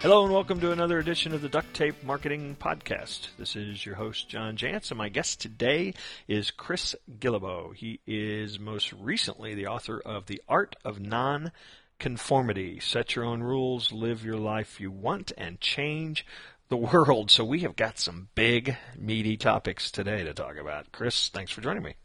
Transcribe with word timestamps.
Hello 0.00 0.22
and 0.22 0.32
welcome 0.32 0.60
to 0.60 0.70
another 0.70 1.00
edition 1.00 1.34
of 1.34 1.42
the 1.42 1.48
Duct 1.48 1.74
Tape 1.74 2.04
Marketing 2.04 2.56
Podcast. 2.60 3.30
This 3.36 3.56
is 3.56 3.84
your 3.84 3.96
host, 3.96 4.28
John 4.28 4.56
Jantsch, 4.56 4.92
and 4.92 4.98
my 4.98 5.08
guest 5.08 5.40
today 5.40 5.92
is 6.28 6.52
Chris 6.52 6.94
Guillebeau. 7.18 7.74
He 7.74 7.98
is 8.06 8.60
most 8.60 8.92
recently 8.92 9.56
the 9.56 9.66
author 9.66 10.00
of 10.06 10.26
The 10.26 10.40
Art 10.48 10.76
of 10.84 11.00
Non-Conformity. 11.00 12.78
Set 12.78 13.16
your 13.16 13.24
own 13.24 13.42
rules, 13.42 13.90
live 13.90 14.24
your 14.24 14.36
life 14.36 14.80
you 14.80 14.92
want, 14.92 15.32
and 15.36 15.60
change 15.60 16.24
the 16.68 16.76
world. 16.76 17.32
So 17.32 17.44
we 17.44 17.58
have 17.60 17.74
got 17.74 17.98
some 17.98 18.28
big, 18.36 18.76
meaty 18.96 19.36
topics 19.36 19.90
today 19.90 20.22
to 20.22 20.32
talk 20.32 20.58
about. 20.58 20.92
Chris, 20.92 21.28
thanks 21.28 21.50
for 21.50 21.60
joining 21.60 21.82
me. 21.82 21.96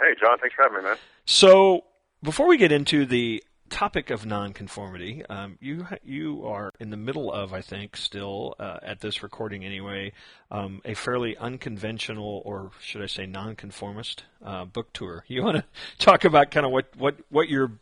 Hey, 0.00 0.14
John, 0.18 0.38
thanks 0.38 0.54
for 0.54 0.62
having 0.62 0.78
me, 0.78 0.84
man. 0.84 0.96
So 1.26 1.84
before 2.22 2.48
we 2.48 2.56
get 2.56 2.72
into 2.72 3.04
the 3.04 3.44
topic 3.74 4.08
of 4.10 4.24
nonconformity, 4.24 5.26
um, 5.28 5.58
you 5.60 5.84
you 6.04 6.46
are 6.46 6.70
in 6.78 6.90
the 6.90 6.96
middle 6.96 7.32
of, 7.32 7.52
I 7.52 7.60
think, 7.60 7.96
still 7.96 8.54
uh, 8.60 8.78
at 8.84 9.00
this 9.00 9.20
recording 9.20 9.64
anyway, 9.64 10.12
um, 10.48 10.80
a 10.84 10.94
fairly 10.94 11.36
unconventional, 11.36 12.40
or 12.44 12.70
should 12.80 13.02
I 13.02 13.06
say, 13.06 13.26
nonconformist 13.26 14.22
uh, 14.44 14.64
book 14.64 14.92
tour. 14.92 15.24
You 15.26 15.42
want 15.42 15.56
to 15.56 15.64
talk 15.98 16.24
about 16.24 16.52
kind 16.52 16.64
of 16.64 16.70
what, 16.70 16.86
what, 16.96 17.16
what 17.30 17.48
your 17.48 17.72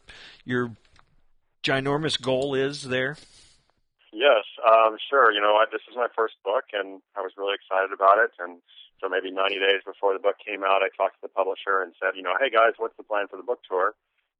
your 0.47 0.75
ginormous 1.63 2.19
goal 2.19 2.55
is 2.55 2.85
there? 2.85 3.19
Yes, 4.15 4.45
um, 4.67 4.97
sure. 5.11 5.31
You 5.31 5.43
know, 5.43 5.57
I, 5.57 5.67
this 5.71 5.83
is 5.91 5.95
my 5.95 6.09
first 6.17 6.37
book, 6.43 6.65
and 6.73 7.03
I 7.15 7.21
was 7.21 7.33
really 7.37 7.55
excited 7.55 7.93
about 7.93 8.17
it. 8.17 8.31
And 8.39 8.63
so 8.99 9.11
maybe 9.11 9.31
90 9.31 9.57
days 9.57 9.85
before 9.85 10.15
the 10.15 10.21
book 10.21 10.37
came 10.41 10.65
out, 10.65 10.81
I 10.81 10.89
talked 10.97 11.17
to 11.17 11.29
the 11.29 11.29
publisher 11.29 11.83
and 11.85 11.93
said, 12.01 12.17
you 12.17 12.23
know, 12.23 12.33
hey 12.41 12.49
guys, 12.49 12.73
what's 12.79 12.97
the 12.97 13.05
plan 13.05 13.29
for 13.29 13.37
the 13.37 13.45
book 13.45 13.61
tour? 13.69 13.93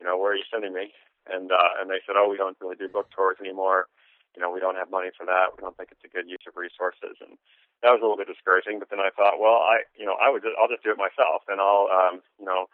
You 0.03 0.11
know, 0.11 0.19
where 0.19 0.35
are 0.35 0.37
you 0.37 0.43
sending 0.51 0.75
me? 0.75 0.91
and 1.31 1.53
uh, 1.53 1.79
and 1.79 1.91
they 1.91 2.03
said, 2.03 2.19
oh, 2.19 2.27
we 2.27 2.37
don't 2.37 2.59
really 2.59 2.79
do 2.79 2.89
book 2.89 3.11
tours 3.15 3.39
anymore. 3.39 3.87
You 4.35 4.41
know, 4.41 4.51
we 4.51 4.65
don't 4.65 4.81
have 4.81 4.91
money 4.91 5.13
for 5.13 5.29
that. 5.29 5.53
We 5.55 5.61
don't 5.61 5.77
think 5.77 5.93
it's 5.93 6.09
a 6.09 6.11
good 6.11 6.27
use 6.27 6.43
of 6.49 6.57
resources, 6.57 7.21
and 7.21 7.37
that 7.85 7.93
was 7.93 8.01
a 8.01 8.05
little 8.05 8.19
bit 8.19 8.33
discouraging. 8.33 8.81
But 8.81 8.89
then 8.89 8.99
I 8.99 9.13
thought, 9.13 9.39
well, 9.39 9.63
I 9.63 9.87
you 9.95 10.09
know, 10.09 10.17
I 10.19 10.33
would 10.33 10.43
just, 10.43 10.57
I'll 10.57 10.73
just 10.73 10.83
do 10.83 10.91
it 10.91 10.99
myself, 10.99 11.47
and 11.47 11.61
I'll 11.61 11.87
um, 11.93 12.25
you 12.41 12.49
know, 12.49 12.67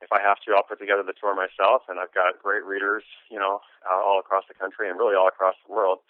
if 0.00 0.08
I 0.14 0.22
have 0.22 0.40
to, 0.46 0.56
I'll 0.56 0.64
put 0.64 0.80
together 0.80 1.04
the 1.04 1.16
tour 1.18 1.34
myself. 1.36 1.84
And 1.90 2.00
I've 2.00 2.14
got 2.14 2.40
great 2.40 2.64
readers, 2.64 3.04
you 3.28 3.36
know, 3.36 3.60
all 3.84 4.22
across 4.22 4.48
the 4.48 4.56
country 4.56 4.88
and 4.88 4.96
really 4.96 5.18
all 5.18 5.28
across 5.28 5.58
the 5.66 5.72
world. 5.74 6.00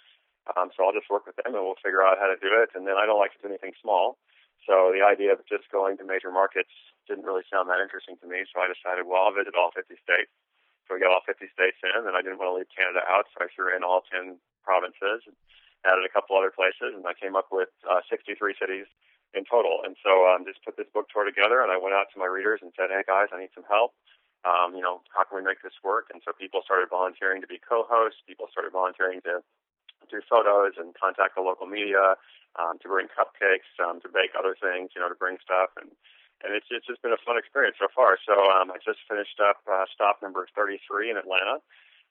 Um, 0.57 0.71
so 0.75 0.85
I'll 0.85 0.97
just 0.97 1.11
work 1.11 1.27
with 1.27 1.37
them, 1.43 1.53
and 1.55 1.63
we'll 1.65 1.81
figure 1.83 2.05
out 2.05 2.21
how 2.21 2.29
to 2.31 2.39
do 2.39 2.51
it. 2.61 2.71
And 2.77 2.87
then 2.87 2.95
I 3.01 3.05
don't 3.07 3.21
like 3.21 3.35
to 3.35 3.41
do 3.43 3.51
anything 3.51 3.75
small. 3.81 4.21
So 4.69 4.93
the 4.93 5.01
idea 5.01 5.33
of 5.33 5.41
just 5.49 5.73
going 5.73 5.97
to 5.99 6.05
major 6.05 6.31
markets 6.31 6.71
didn't 7.09 7.25
really 7.25 7.45
sound 7.49 7.73
that 7.73 7.81
interesting 7.81 8.21
to 8.21 8.29
me. 8.29 8.45
So 8.53 8.61
I 8.61 8.69
decided, 8.69 9.09
well, 9.09 9.27
I'll 9.27 9.37
visit 9.37 9.57
all 9.57 9.73
50 9.73 9.97
states 10.05 10.31
so 10.91 10.99
we 10.99 11.07
got 11.07 11.15
all 11.15 11.23
50 11.23 11.47
states 11.55 11.79
in, 11.87 12.03
and 12.03 12.19
I 12.19 12.21
didn't 12.27 12.43
want 12.43 12.51
to 12.51 12.59
leave 12.59 12.75
Canada 12.75 13.07
out, 13.07 13.31
so 13.31 13.47
I 13.47 13.49
threw 13.55 13.71
in 13.71 13.87
all 13.87 14.03
10 14.11 14.43
provinces, 14.67 15.23
and 15.23 15.39
added 15.87 16.03
a 16.03 16.11
couple 16.11 16.35
other 16.35 16.51
places, 16.51 16.99
and 16.99 17.07
I 17.07 17.15
came 17.15 17.39
up 17.39 17.55
with 17.55 17.71
uh, 17.87 18.03
63 18.11 18.59
cities 18.59 18.91
in 19.31 19.47
total. 19.47 19.87
And 19.87 19.95
so 20.03 20.27
um, 20.27 20.43
just 20.43 20.59
put 20.67 20.75
this 20.75 20.91
book 20.91 21.07
tour 21.15 21.23
together, 21.23 21.63
and 21.63 21.71
I 21.71 21.79
went 21.79 21.95
out 21.95 22.11
to 22.11 22.19
my 22.19 22.27
readers 22.27 22.59
and 22.59 22.75
said, 22.75 22.91
"Hey 22.91 23.07
guys, 23.07 23.31
I 23.31 23.39
need 23.39 23.55
some 23.55 23.65
help. 23.71 23.95
Um, 24.43 24.75
you 24.75 24.83
know, 24.83 25.07
how 25.15 25.23
can 25.23 25.39
we 25.39 25.47
make 25.47 25.63
this 25.63 25.79
work?" 25.87 26.11
And 26.11 26.19
so 26.27 26.35
people 26.35 26.67
started 26.67 26.91
volunteering 26.91 27.39
to 27.41 27.47
be 27.47 27.63
co-hosts. 27.63 28.27
People 28.27 28.51
started 28.51 28.75
volunteering 28.75 29.23
to 29.31 29.47
do 30.11 30.21
photos 30.27 30.75
and 30.75 30.91
contact 30.99 31.39
the 31.39 31.45
local 31.47 31.71
media, 31.71 32.19
um, 32.59 32.83
to 32.83 32.91
bring 32.91 33.07
cupcakes, 33.07 33.71
um, 33.79 34.03
to 34.03 34.11
bake 34.11 34.35
other 34.35 34.59
things, 34.59 34.91
you 34.93 35.01
know, 35.01 35.09
to 35.09 35.15
bring 35.15 35.39
stuff 35.39 35.71
and 35.79 35.95
and 36.43 36.55
it's 36.55 36.67
it's 36.71 36.87
just 36.87 37.03
been 37.03 37.13
a 37.13 37.23
fun 37.25 37.39
experience 37.39 37.77
so 37.79 37.89
far. 37.93 38.17
So 38.25 38.33
um, 38.33 38.71
I 38.71 38.79
just 38.81 39.01
finished 39.09 39.39
up 39.41 39.61
uh, 39.69 39.85
stop 39.93 40.23
number 40.23 40.47
33 40.57 41.11
in 41.11 41.17
Atlanta, 41.17 41.61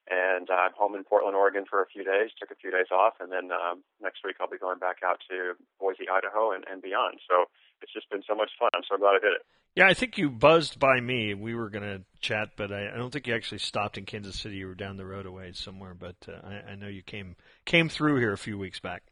and 0.10 0.50
uh, 0.50 0.70
I'm 0.70 0.76
home 0.78 0.96
in 0.96 1.04
Portland, 1.04 1.36
Oregon 1.36 1.66
for 1.70 1.82
a 1.82 1.88
few 1.88 2.04
days. 2.04 2.32
Took 2.40 2.52
a 2.52 2.60
few 2.60 2.72
days 2.72 2.90
off, 2.92 3.18
and 3.20 3.32
then 3.32 3.52
um, 3.52 3.82
next 4.02 4.22
week 4.26 4.38
I'll 4.40 4.50
be 4.50 4.58
going 4.58 4.80
back 4.80 5.02
out 5.06 5.22
to 5.30 5.54
Boise, 5.80 6.10
Idaho, 6.10 6.52
and, 6.52 6.64
and 6.70 6.82
beyond. 6.82 7.20
So 7.30 7.50
it's 7.82 7.94
just 7.94 8.10
been 8.10 8.24
so 8.28 8.36
much 8.36 8.52
fun. 8.60 8.70
I'm 8.74 8.86
so 8.90 8.98
glad 8.98 9.18
I 9.18 9.22
did 9.22 9.34
it. 9.34 9.46
Yeah, 9.76 9.88
I 9.88 9.94
think 9.94 10.18
you 10.18 10.30
buzzed 10.30 10.80
by 10.80 11.00
me. 11.00 11.34
We 11.34 11.54
were 11.54 11.70
going 11.70 11.84
to 11.84 12.02
chat, 12.22 12.50
but 12.58 12.72
I, 12.72 12.90
I, 12.90 12.98
don't 12.98 13.12
think 13.12 13.28
you 13.28 13.36
actually 13.36 13.60
stopped 13.60 13.98
in 13.98 14.06
Kansas 14.06 14.40
City. 14.40 14.58
You 14.58 14.68
were 14.68 14.76
down 14.76 14.98
the 14.98 15.06
road 15.06 15.26
away 15.26 15.52
somewhere, 15.54 15.94
but 15.94 16.16
uh, 16.28 16.46
I, 16.46 16.72
I 16.72 16.76
know 16.76 16.88
you 16.88 17.04
came 17.04 17.36
came 17.66 17.88
through 17.88 18.18
here 18.18 18.34
a 18.34 18.38
few 18.38 18.58
weeks 18.58 18.80
back. 18.80 19.04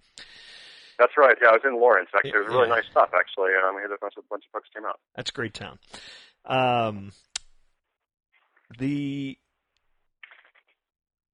That's 0.99 1.13
right. 1.17 1.35
Yeah, 1.41 1.49
I 1.49 1.51
was 1.53 1.61
in 1.63 1.79
Lawrence. 1.79 2.09
Actually, 2.15 2.31
it 2.31 2.37
was 2.37 2.47
really 2.47 2.67
yeah. 2.67 2.75
nice 2.75 2.85
stuff. 2.89 3.09
Actually, 3.15 3.51
um, 3.63 3.75
we 3.75 3.81
had 3.81 3.91
a 3.91 3.97
bunch 3.99 4.13
of, 4.17 4.27
bunch 4.29 4.45
of 4.45 4.51
books 4.51 4.69
came 4.73 4.85
out. 4.85 4.99
That's 5.15 5.29
a 5.29 5.33
great 5.33 5.53
town. 5.53 5.77
Um, 6.45 7.11
the 8.79 9.37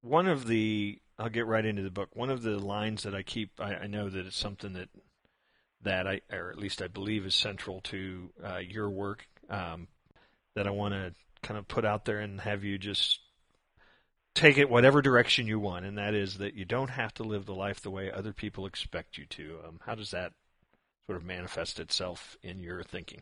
one 0.02 0.28
of 0.28 0.48
the 0.48 1.00
I'll 1.18 1.30
get 1.30 1.46
right 1.46 1.66
into 1.66 1.82
the 1.82 1.92
book. 1.92 2.10
One 2.14 2.30
of 2.30 2.42
the 2.42 2.58
lines 2.58 3.04
that 3.04 3.16
I 3.16 3.24
keep, 3.24 3.52
I, 3.60 3.76
I 3.76 3.88
know 3.88 4.10
that 4.10 4.26
it's 4.26 4.38
something 4.38 4.74
that 4.74 4.90
that 5.84 6.08
I, 6.08 6.22
or 6.32 6.50
at 6.50 6.58
least 6.58 6.82
I 6.82 6.88
believe, 6.88 7.26
is 7.26 7.36
central 7.36 7.82
to 7.82 8.30
uh, 8.44 8.58
your 8.58 8.90
work. 8.90 9.26
Um, 9.50 9.88
that 10.56 10.68
I 10.68 10.72
want 10.72 10.94
to 10.94 11.14
kind 11.42 11.58
of 11.58 11.68
put 11.68 11.86
out 11.86 12.06
there 12.06 12.20
and 12.20 12.40
have 12.42 12.64
you 12.64 12.78
just 12.78 13.20
take 14.36 14.58
it 14.58 14.70
whatever 14.70 15.02
direction 15.02 15.48
you 15.48 15.60
want, 15.60 15.86
and 15.86 15.98
that 15.98 16.14
is 16.14 16.38
that 16.38 16.56
you 16.56 16.66
don't 16.66 16.90
have 16.90 17.14
to 17.16 17.24
live 17.24 17.46
the 17.46 17.54
life 17.54 17.82
the 17.82 17.92
way 17.92 18.12
other 18.12 18.34
people 18.34 18.66
expect 18.66 19.18
you 19.18 19.26
to. 19.28 19.60
Um, 19.68 19.80
how 19.86 19.96
does 19.96 20.12
that 20.12 20.34
sort 21.06 21.18
of 21.18 21.24
manifest 21.24 21.80
itself 21.80 22.38
in 22.42 22.64
your 22.64 22.84
thinking? 22.84 23.22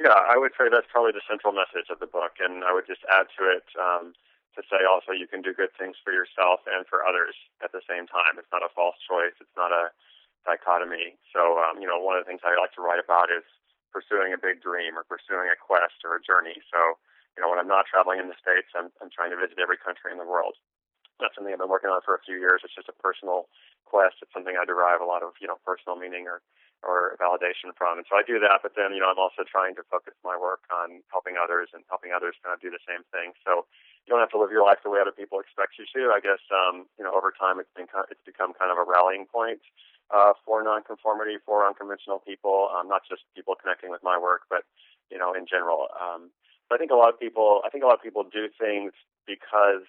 Yeah, 0.00 0.16
I 0.16 0.38
would 0.38 0.52
say 0.58 0.66
that's 0.72 0.90
probably 0.90 1.12
the 1.12 1.22
central 1.28 1.52
message 1.52 1.86
of 1.90 2.00
the 2.00 2.10
book, 2.10 2.42
and 2.42 2.64
I 2.64 2.74
would 2.74 2.86
just 2.86 3.06
add 3.06 3.30
to 3.38 3.46
it 3.46 3.66
um, 3.78 4.14
to 4.56 4.62
say 4.66 4.82
also 4.82 5.12
you 5.12 5.26
can 5.30 5.42
do 5.42 5.54
good 5.54 5.70
things 5.78 5.94
for 6.02 6.10
yourself 6.10 6.66
and 6.66 6.86
for 6.86 7.06
others 7.06 7.34
at 7.62 7.70
the 7.70 7.84
same 7.86 8.10
time. 8.10 8.38
It's 8.38 8.50
not 8.50 8.66
a 8.66 8.72
false 8.74 8.98
choice. 9.06 9.38
It's 9.38 9.54
not 9.54 9.70
a 9.70 9.94
dichotomy. 10.42 11.14
So, 11.30 11.62
um, 11.62 11.78
you 11.78 11.86
know, 11.86 11.98
one 11.98 12.18
of 12.18 12.26
the 12.26 12.28
things 12.28 12.42
I 12.42 12.58
like 12.58 12.74
to 12.74 12.82
write 12.82 12.98
about 12.98 13.30
is 13.30 13.46
pursuing 13.94 14.34
a 14.34 14.40
big 14.40 14.58
dream 14.62 14.98
or 14.98 15.06
pursuing 15.06 15.46
a 15.46 15.58
quest 15.58 16.02
or 16.02 16.18
a 16.18 16.22
journey. 16.22 16.58
So, 16.74 16.98
you 17.34 17.42
know, 17.42 17.50
when 17.50 17.58
I'm 17.58 17.70
not 17.70 17.86
traveling 17.90 18.22
in 18.22 18.30
the 18.30 18.38
States, 18.38 18.70
I'm, 18.74 18.94
I'm 19.02 19.10
trying 19.10 19.34
to 19.34 19.38
visit 19.38 19.58
every 19.58 19.78
country 19.78 20.14
in 20.14 20.18
the 20.18 20.26
world. 20.26 20.54
That's 21.22 21.34
something 21.34 21.54
I've 21.54 21.62
been 21.62 21.70
working 21.70 21.90
on 21.90 22.02
for 22.02 22.14
a 22.18 22.22
few 22.26 22.38
years. 22.42 22.62
It's 22.66 22.74
just 22.74 22.90
a 22.90 22.96
personal 22.98 23.46
quest. 23.86 24.18
It's 24.22 24.34
something 24.34 24.58
I 24.58 24.66
derive 24.66 24.98
a 24.98 25.06
lot 25.06 25.22
of, 25.22 25.38
you 25.38 25.46
know, 25.46 25.62
personal 25.62 25.94
meaning 25.94 26.26
or, 26.26 26.42
or 26.82 27.14
validation 27.22 27.70
from. 27.78 28.02
And 28.02 28.06
so 28.10 28.18
I 28.18 28.26
do 28.26 28.42
that, 28.42 28.66
but 28.66 28.74
then, 28.74 28.90
you 28.90 28.98
know, 28.98 29.10
I'm 29.10 29.22
also 29.22 29.46
trying 29.46 29.78
to 29.78 29.86
focus 29.86 30.18
my 30.26 30.34
work 30.34 30.66
on 30.74 31.06
helping 31.14 31.38
others 31.38 31.70
and 31.70 31.86
helping 31.86 32.10
others 32.10 32.34
kind 32.42 32.50
of 32.50 32.58
do 32.58 32.66
the 32.66 32.82
same 32.82 33.06
thing. 33.14 33.30
So 33.46 33.66
you 34.04 34.10
don't 34.10 34.18
have 34.18 34.34
to 34.34 34.40
live 34.42 34.50
your 34.50 34.66
life 34.66 34.82
the 34.82 34.90
way 34.90 34.98
other 34.98 35.14
people 35.14 35.38
expect 35.38 35.78
you 35.78 35.86
to. 35.94 36.10
I 36.10 36.18
guess, 36.18 36.42
um, 36.50 36.90
you 36.98 37.06
know, 37.06 37.14
over 37.14 37.30
time 37.30 37.62
it's 37.62 37.70
been, 37.78 37.86
it's 38.10 38.26
become 38.26 38.50
kind 38.58 38.74
of 38.74 38.78
a 38.82 38.84
rallying 38.84 39.30
point, 39.30 39.62
uh, 40.10 40.34
for 40.44 40.66
nonconformity, 40.66 41.38
for 41.46 41.62
unconventional 41.62 42.18
people, 42.20 42.68
um, 42.74 42.90
not 42.90 43.06
just 43.08 43.22
people 43.38 43.54
connecting 43.54 43.88
with 43.88 44.02
my 44.02 44.18
work, 44.18 44.50
but, 44.50 44.66
you 45.14 45.16
know, 45.16 45.32
in 45.32 45.46
general. 45.46 45.88
Um, 45.94 46.34
I 46.72 46.78
think 46.78 46.90
a 46.90 46.96
lot 46.96 47.12
of 47.12 47.20
people, 47.20 47.60
I 47.64 47.70
think 47.70 47.84
a 47.84 47.86
lot 47.86 47.94
of 47.94 48.02
people 48.02 48.24
do 48.24 48.48
things 48.58 48.92
because, 49.26 49.86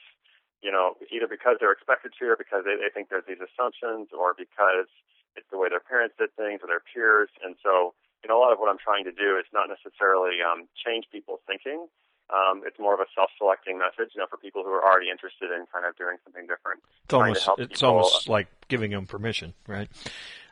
you 0.62 0.72
know, 0.72 0.96
either 1.12 1.28
because 1.28 1.58
they're 1.60 1.72
expected 1.72 2.12
to 2.20 2.26
or 2.26 2.38
because 2.38 2.64
they, 2.66 2.76
they 2.76 2.92
think 2.94 3.10
there's 3.10 3.26
these 3.28 3.42
assumptions 3.42 4.10
or 4.12 4.36
because 4.38 4.92
it's 5.36 5.48
the 5.52 5.58
way 5.58 5.68
their 5.70 5.84
parents 5.84 6.16
did 6.18 6.36
things 6.36 6.60
or 6.64 6.68
their 6.68 6.84
peers. 6.84 7.30
And 7.44 7.56
so, 7.64 7.96
you 8.24 8.28
know, 8.28 8.38
a 8.38 8.42
lot 8.42 8.52
of 8.52 8.60
what 8.60 8.70
I'm 8.70 8.80
trying 8.80 9.04
to 9.06 9.12
do 9.12 9.38
is 9.38 9.46
not 9.54 9.68
necessarily 9.68 10.40
um, 10.44 10.68
change 10.76 11.06
people's 11.12 11.42
thinking. 11.48 11.88
Um, 12.34 12.64
it's 12.66 12.80
more 12.80 12.94
of 12.94 13.00
a 13.00 13.06
self-selecting 13.14 13.78
message, 13.78 14.16
you 14.16 14.22
know, 14.22 14.28
for 14.28 14.38
people 14.38 14.64
who 14.64 14.72
are 14.72 14.84
already 14.84 15.12
interested 15.12 15.52
in 15.52 15.66
kind 15.72 15.86
of 15.86 15.96
doing 15.96 16.18
something 16.24 16.48
different. 16.48 16.82
It's 17.04 17.14
almost, 17.14 17.50
it's 17.60 17.82
people, 17.82 17.90
almost 17.90 18.30
like 18.30 18.48
giving 18.68 18.92
them 18.92 19.06
permission, 19.06 19.54
right? 19.68 19.90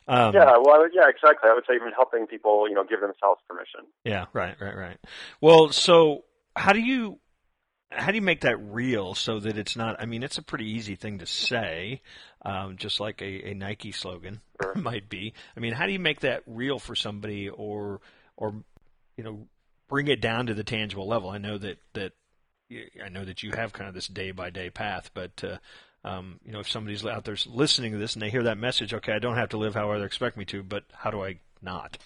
Um, 0.07 0.33
yeah, 0.33 0.53
well, 0.61 0.85
yeah, 0.93 1.07
exactly. 1.07 1.49
I 1.49 1.53
would 1.53 1.63
say 1.67 1.75
even 1.75 1.91
helping 1.95 2.27
people, 2.27 2.67
you 2.67 2.75
know, 2.75 2.83
give 2.83 2.99
themselves 2.99 3.41
permission. 3.47 3.81
Yeah, 4.03 4.25
right, 4.33 4.55
right, 4.59 4.75
right. 4.75 4.97
Well, 5.39 5.71
so 5.71 6.25
how 6.55 6.73
do 6.73 6.81
you 6.81 7.19
how 7.95 8.11
do 8.11 8.15
you 8.15 8.21
make 8.21 8.41
that 8.41 8.57
real 8.57 9.13
so 9.13 9.39
that 9.39 9.57
it's 9.57 9.75
not? 9.75 10.01
I 10.01 10.05
mean, 10.05 10.23
it's 10.23 10.37
a 10.37 10.43
pretty 10.43 10.69
easy 10.69 10.95
thing 10.95 11.19
to 11.19 11.25
say, 11.25 12.01
um, 12.43 12.77
just 12.77 12.99
like 12.99 13.21
a, 13.21 13.49
a 13.49 13.53
Nike 13.53 13.91
slogan 13.91 14.41
sure. 14.61 14.75
might 14.75 15.09
be. 15.09 15.33
I 15.55 15.59
mean, 15.59 15.73
how 15.73 15.85
do 15.85 15.93
you 15.93 15.99
make 15.99 16.21
that 16.21 16.43
real 16.45 16.79
for 16.79 16.95
somebody, 16.95 17.49
or 17.49 18.01
or 18.35 18.55
you 19.17 19.23
know, 19.23 19.47
bring 19.87 20.07
it 20.07 20.21
down 20.21 20.47
to 20.47 20.53
the 20.53 20.63
tangible 20.63 21.07
level? 21.07 21.29
I 21.29 21.37
know 21.37 21.57
that 21.57 21.77
that 21.93 22.13
I 23.03 23.09
know 23.09 23.25
that 23.25 23.43
you 23.43 23.51
have 23.51 23.73
kind 23.73 23.87
of 23.87 23.93
this 23.93 24.07
day 24.07 24.31
by 24.31 24.49
day 24.49 24.69
path, 24.69 25.11
but 25.13 25.43
uh, 25.43 25.57
um, 26.03 26.39
you 26.45 26.51
know, 26.51 26.59
if 26.59 26.69
somebody's 26.69 27.05
out 27.05 27.23
there 27.23 27.37
listening 27.47 27.93
to 27.93 27.97
this 27.97 28.13
and 28.13 28.21
they 28.21 28.29
hear 28.29 28.43
that 28.43 28.57
message, 28.57 28.93
okay, 28.93 29.13
I 29.13 29.19
don't 29.19 29.35
have 29.35 29.49
to 29.49 29.57
live 29.57 29.75
how 29.75 29.91
others 29.91 30.05
expect 30.05 30.37
me 30.37 30.45
to, 30.45 30.63
but 30.63 30.83
how 30.91 31.11
do 31.11 31.23
I 31.23 31.39
not? 31.61 31.97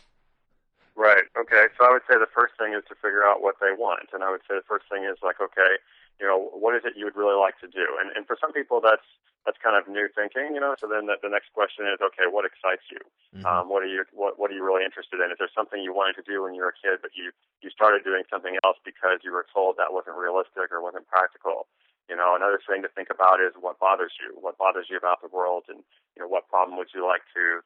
Right. 0.96 1.26
Okay. 1.38 1.66
So 1.78 1.86
I 1.86 1.92
would 1.92 2.02
say 2.10 2.18
the 2.18 2.30
first 2.34 2.58
thing 2.58 2.74
is 2.74 2.84
to 2.90 2.96
figure 2.96 3.24
out 3.24 3.42
what 3.42 3.56
they 3.62 3.74
want, 3.74 4.10
and 4.14 4.24
I 4.24 4.32
would 4.32 4.42
say 4.50 4.58
the 4.58 4.66
first 4.66 4.86
thing 4.90 5.06
is 5.06 5.18
like, 5.22 5.38
okay, 5.42 5.78
you 6.20 6.26
know, 6.26 6.50
what 6.58 6.74
is 6.74 6.82
it 6.86 6.98
you 6.98 7.06
would 7.06 7.16
really 7.16 7.38
like 7.38 7.58
to 7.62 7.70
do? 7.70 7.86
And 8.02 8.10
and 8.18 8.26
for 8.26 8.38
some 8.42 8.50
people, 8.50 8.82
that's 8.82 9.06
that's 9.46 9.62
kind 9.62 9.78
of 9.78 9.86
new 9.86 10.10
thinking, 10.12 10.58
you 10.58 10.60
know. 10.60 10.74
So 10.82 10.90
then 10.90 11.06
the, 11.06 11.16
the 11.22 11.30
next 11.30 11.54
question 11.54 11.86
is, 11.86 12.02
okay, 12.02 12.26
what 12.26 12.44
excites 12.50 12.84
you? 12.90 13.00
Mm-hmm. 13.32 13.46
Um, 13.46 13.70
what 13.70 13.86
are 13.86 13.90
you 13.90 14.10
what 14.10 14.42
what 14.42 14.50
are 14.50 14.58
you 14.58 14.66
really 14.66 14.82
interested 14.82 15.22
in? 15.22 15.30
Is 15.30 15.38
there 15.38 15.54
something 15.54 15.80
you 15.80 15.94
wanted 15.94 16.18
to 16.18 16.26
do 16.26 16.42
when 16.42 16.58
you 16.58 16.66
were 16.66 16.74
a 16.74 16.82
kid, 16.82 16.98
but 17.06 17.14
you 17.14 17.30
you 17.62 17.70
started 17.70 18.02
doing 18.02 18.26
something 18.26 18.58
else 18.66 18.82
because 18.82 19.22
you 19.22 19.30
were 19.30 19.46
told 19.54 19.78
that 19.78 19.94
wasn't 19.94 20.18
realistic 20.18 20.74
or 20.74 20.82
wasn't 20.82 21.06
practical? 21.06 21.70
You 22.08 22.16
know, 22.16 22.40
another 22.40 22.60
thing 22.64 22.82
to 22.88 22.92
think 22.92 23.12
about 23.12 23.44
is 23.44 23.52
what 23.60 23.80
bothers 23.84 24.16
you, 24.18 24.32
what 24.40 24.58
bothers 24.58 24.88
you 24.88 24.96
about 24.96 25.20
the 25.20 25.28
world, 25.28 25.68
and 25.68 25.84
you 26.16 26.24
know, 26.24 26.30
what 26.32 26.48
problem 26.48 26.80
would 26.80 26.96
you 26.96 27.04
like 27.04 27.28
to, 27.36 27.60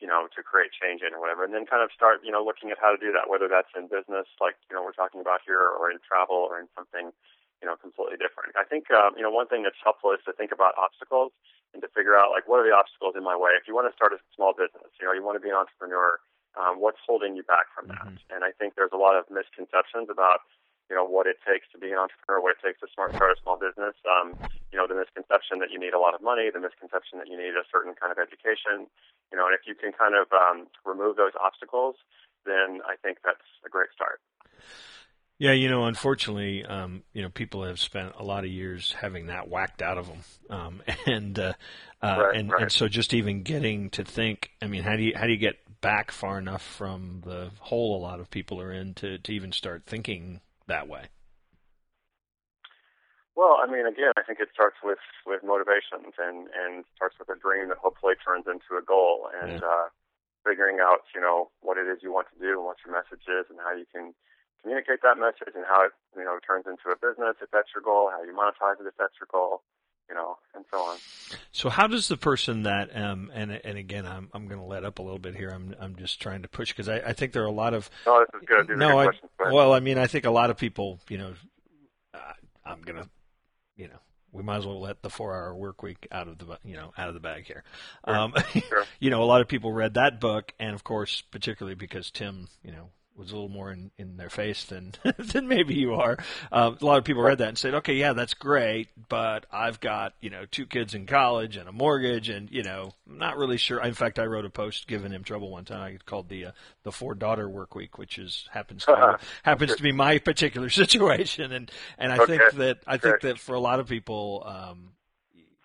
you 0.00 0.08
know, 0.08 0.26
to 0.32 0.40
create 0.40 0.72
change 0.72 1.04
in 1.04 1.12
or 1.12 1.20
whatever, 1.20 1.44
and 1.44 1.52
then 1.52 1.68
kind 1.68 1.84
of 1.84 1.92
start, 1.92 2.24
you 2.24 2.32
know, 2.32 2.40
looking 2.40 2.72
at 2.72 2.80
how 2.80 2.90
to 2.90 3.00
do 3.00 3.12
that, 3.12 3.28
whether 3.28 3.44
that's 3.44 3.70
in 3.76 3.92
business, 3.92 4.24
like 4.40 4.56
you 4.68 4.74
know 4.74 4.80
we're 4.80 4.96
talking 4.96 5.20
about 5.20 5.44
here, 5.44 5.60
or 5.60 5.92
in 5.92 6.00
travel, 6.00 6.48
or 6.48 6.56
in 6.56 6.66
something, 6.72 7.12
you 7.60 7.66
know, 7.68 7.76
completely 7.76 8.16
different. 8.16 8.56
I 8.56 8.64
think, 8.64 8.88
um, 8.92 9.16
you 9.16 9.24
know, 9.24 9.32
one 9.32 9.48
thing 9.48 9.64
that's 9.64 9.80
helpful 9.80 10.12
is 10.12 10.20
to 10.24 10.32
think 10.32 10.52
about 10.52 10.76
obstacles 10.80 11.32
and 11.72 11.80
to 11.82 11.88
figure 11.92 12.16
out 12.16 12.32
like 12.32 12.48
what 12.48 12.60
are 12.60 12.66
the 12.66 12.76
obstacles 12.76 13.16
in 13.16 13.24
my 13.24 13.36
way. 13.36 13.56
If 13.56 13.68
you 13.68 13.74
want 13.74 13.88
to 13.88 13.94
start 13.96 14.12
a 14.12 14.20
small 14.32 14.52
business, 14.52 14.92
you 15.00 15.04
know, 15.04 15.12
you 15.12 15.24
want 15.24 15.36
to 15.36 15.44
be 15.44 15.52
an 15.52 15.58
entrepreneur, 15.58 16.20
um, 16.56 16.78
what's 16.78 17.02
holding 17.02 17.34
you 17.34 17.42
back 17.42 17.66
from 17.74 17.88
that? 17.88 18.06
Mm-hmm. 18.06 18.32
And 18.32 18.44
I 18.46 18.52
think 18.54 18.74
there's 18.76 18.94
a 18.94 19.00
lot 19.00 19.18
of 19.18 19.26
misconceptions 19.28 20.08
about 20.08 20.46
you 20.90 20.96
know 20.96 21.04
what 21.04 21.26
it 21.26 21.40
takes 21.46 21.66
to 21.72 21.78
be 21.78 21.92
an 21.92 21.98
entrepreneur, 21.98 22.40
what 22.40 22.56
it 22.56 22.62
takes 22.64 22.80
to 22.80 22.88
smart 22.92 23.14
start 23.14 23.36
a 23.36 23.40
small 23.40 23.56
business. 23.56 23.96
Um, 24.04 24.36
you 24.72 24.78
know 24.78 24.86
the 24.86 24.94
misconception 24.96 25.58
that 25.60 25.70
you 25.70 25.78
need 25.78 25.94
a 25.94 26.00
lot 26.00 26.14
of 26.14 26.22
money, 26.22 26.50
the 26.52 26.60
misconception 26.60 27.18
that 27.18 27.28
you 27.28 27.36
need 27.36 27.56
a 27.56 27.64
certain 27.72 27.94
kind 27.94 28.12
of 28.12 28.18
education. 28.18 28.90
You 29.32 29.36
know, 29.40 29.46
and 29.46 29.54
if 29.54 29.64
you 29.66 29.74
can 29.74 29.92
kind 29.92 30.14
of 30.14 30.28
um, 30.32 30.68
remove 30.84 31.16
those 31.16 31.32
obstacles, 31.40 31.96
then 32.44 32.84
I 32.84 32.96
think 33.00 33.18
that's 33.24 33.44
a 33.64 33.68
great 33.68 33.90
start. 33.94 34.20
Yeah, 35.38 35.52
you 35.52 35.68
know, 35.68 35.84
unfortunately, 35.86 36.64
um, 36.64 37.02
you 37.12 37.22
know, 37.22 37.28
people 37.28 37.64
have 37.64 37.80
spent 37.80 38.12
a 38.16 38.22
lot 38.22 38.44
of 38.44 38.50
years 38.50 38.94
having 39.00 39.26
that 39.26 39.48
whacked 39.48 39.82
out 39.82 39.98
of 39.98 40.06
them, 40.06 40.20
um, 40.48 40.82
and 41.06 41.38
uh, 41.38 41.52
uh, 42.02 42.16
right, 42.18 42.36
and 42.36 42.52
right. 42.52 42.62
and 42.62 42.72
so 42.72 42.88
just 42.88 43.14
even 43.14 43.42
getting 43.42 43.90
to 43.90 44.04
think. 44.04 44.50
I 44.62 44.66
mean, 44.66 44.82
how 44.82 44.96
do 44.96 45.02
you 45.02 45.12
how 45.16 45.24
do 45.26 45.32
you 45.32 45.38
get 45.38 45.56
back 45.80 46.10
far 46.10 46.38
enough 46.38 46.62
from 46.62 47.22
the 47.26 47.50
hole 47.60 47.96
a 47.96 48.00
lot 48.00 48.20
of 48.20 48.30
people 48.30 48.60
are 48.60 48.72
in 48.72 48.94
to 48.94 49.18
to 49.18 49.32
even 49.32 49.52
start 49.52 49.82
thinking 49.86 50.40
that 50.68 50.88
way? 50.88 51.08
Well, 53.34 53.58
I 53.58 53.66
mean, 53.66 53.86
again, 53.86 54.14
I 54.16 54.22
think 54.22 54.38
it 54.38 54.54
starts 54.54 54.78
with 54.82 55.02
with 55.26 55.42
motivations 55.42 56.14
and 56.18 56.46
and 56.54 56.86
starts 56.94 57.18
with 57.18 57.28
a 57.28 57.38
dream 57.38 57.68
that 57.68 57.82
hopefully 57.82 58.14
turns 58.22 58.46
into 58.46 58.78
a 58.78 58.84
goal 58.84 59.26
and 59.34 59.58
yeah. 59.58 59.66
uh, 59.66 59.86
figuring 60.46 60.78
out, 60.78 61.02
you 61.14 61.20
know, 61.20 61.50
what 61.60 61.80
it 61.80 61.90
is 61.90 61.98
you 62.04 62.12
want 62.12 62.28
to 62.30 62.38
do 62.38 62.60
and 62.60 62.66
what 62.68 62.78
your 62.86 62.94
message 62.94 63.26
is 63.26 63.50
and 63.50 63.58
how 63.58 63.74
you 63.74 63.88
can 63.90 64.14
communicate 64.62 65.02
that 65.02 65.18
message 65.18 65.50
and 65.56 65.66
how 65.66 65.82
it, 65.82 65.92
you 66.14 66.22
know, 66.22 66.38
turns 66.46 66.68
into 66.68 66.92
a 66.94 67.00
business 67.00 67.34
if 67.42 67.50
that's 67.50 67.74
your 67.74 67.82
goal, 67.82 68.12
how 68.12 68.22
you 68.22 68.32
monetize 68.32 68.78
it 68.78 68.86
if 68.86 68.94
that's 68.94 69.18
your 69.18 69.28
goal, 69.28 69.66
you 70.08 70.14
know, 70.14 70.36
and 70.54 70.64
so 70.70 70.78
on. 70.78 70.98
So 71.52 71.68
how 71.68 71.86
does 71.86 72.08
the 72.08 72.16
person 72.16 72.64
that 72.64 72.94
um 72.96 73.30
and 73.34 73.50
and 73.52 73.78
again 73.78 74.06
I'm 74.06 74.28
I'm 74.32 74.46
going 74.46 74.60
to 74.60 74.66
let 74.66 74.84
up 74.84 74.98
a 74.98 75.02
little 75.02 75.18
bit 75.18 75.34
here. 75.34 75.50
I'm 75.50 75.74
I'm 75.80 75.96
just 75.96 76.20
trying 76.20 76.42
to 76.42 76.48
push 76.48 76.68
because 76.72 76.88
I, 76.88 76.96
I 76.98 77.12
think 77.12 77.32
there 77.32 77.42
are 77.42 77.46
a 77.46 77.52
lot 77.52 77.74
of 77.74 77.90
No, 78.06 78.20
this 78.20 78.40
is 78.40 78.46
good. 78.46 78.68
These 78.68 78.78
no, 78.78 79.00
I, 79.00 79.08
well, 79.50 79.72
I 79.72 79.80
mean, 79.80 79.98
I 79.98 80.06
think 80.06 80.24
a 80.24 80.30
lot 80.30 80.50
of 80.50 80.56
people, 80.56 81.00
you 81.08 81.18
know, 81.18 81.34
uh, 82.12 82.18
I'm 82.64 82.82
going 82.82 83.02
to 83.02 83.08
you 83.76 83.88
know, 83.88 83.98
we 84.32 84.42
might 84.42 84.56
as 84.56 84.66
well 84.66 84.80
let 84.80 85.02
the 85.02 85.10
four-hour 85.10 85.54
work 85.54 85.82
week 85.82 86.06
out 86.10 86.28
of 86.28 86.38
the 86.38 86.58
you 86.64 86.76
know 86.76 86.92
out 86.98 87.08
of 87.08 87.14
the 87.14 87.20
bag 87.20 87.46
here. 87.46 87.64
Sure. 88.06 88.16
Um, 88.16 88.34
sure. 88.68 88.84
you 88.98 89.10
know, 89.10 89.22
a 89.22 89.24
lot 89.24 89.40
of 89.40 89.48
people 89.48 89.72
read 89.72 89.94
that 89.94 90.20
book, 90.20 90.52
and 90.58 90.74
of 90.74 90.84
course, 90.84 91.22
particularly 91.22 91.76
because 91.76 92.10
Tim, 92.10 92.48
you 92.62 92.72
know, 92.72 92.90
was 93.16 93.30
a 93.30 93.34
little 93.34 93.48
more 93.48 93.70
in, 93.70 93.90
in 93.96 94.16
their 94.16 94.30
face 94.30 94.64
than 94.64 94.94
than 95.18 95.46
maybe 95.48 95.74
you 95.74 95.94
are. 95.94 96.16
Um, 96.50 96.78
a 96.80 96.84
lot 96.84 96.98
of 96.98 97.04
people 97.04 97.22
read 97.22 97.38
that 97.38 97.48
and 97.48 97.58
said, 97.58 97.74
"Okay, 97.74 97.94
yeah, 97.94 98.12
that's 98.12 98.34
great, 98.34 98.88
but 99.08 99.46
I've 99.52 99.80
got 99.80 100.14
you 100.20 100.30
know 100.30 100.44
two 100.50 100.66
kids 100.66 100.94
in 100.94 101.06
college 101.06 101.56
and 101.56 101.68
a 101.68 101.72
mortgage, 101.72 102.28
and 102.28 102.50
you 102.50 102.62
know, 102.62 102.92
I'm 103.08 103.18
not 103.18 103.36
really 103.36 103.56
sure." 103.56 103.82
In 103.82 103.94
fact, 103.94 104.18
I 104.18 104.26
wrote 104.26 104.44
a 104.44 104.50
post 104.50 104.86
giving 104.86 105.12
him 105.12 105.24
trouble 105.24 105.50
one 105.50 105.64
time. 105.64 105.80
I 105.82 105.98
called 106.04 106.28
the 106.28 106.46
uh, 106.46 106.52
the 106.82 106.92
four 106.92 107.14
daughter 107.14 107.48
work 107.48 107.74
week, 107.74 107.98
which 107.98 108.18
is 108.18 108.48
happens 108.52 108.84
to 108.86 109.18
happens 109.42 109.76
to 109.76 109.82
be 109.82 109.92
my 109.92 110.18
particular 110.18 110.70
situation, 110.70 111.52
and 111.52 111.70
and 111.98 112.12
I 112.12 112.18
okay. 112.18 112.38
think 112.38 112.52
that 112.54 112.78
I 112.86 112.96
think 112.96 113.20
that 113.20 113.38
for 113.38 113.54
a 113.54 113.60
lot 113.60 113.80
of 113.80 113.88
people, 113.88 114.42
um, 114.46 114.90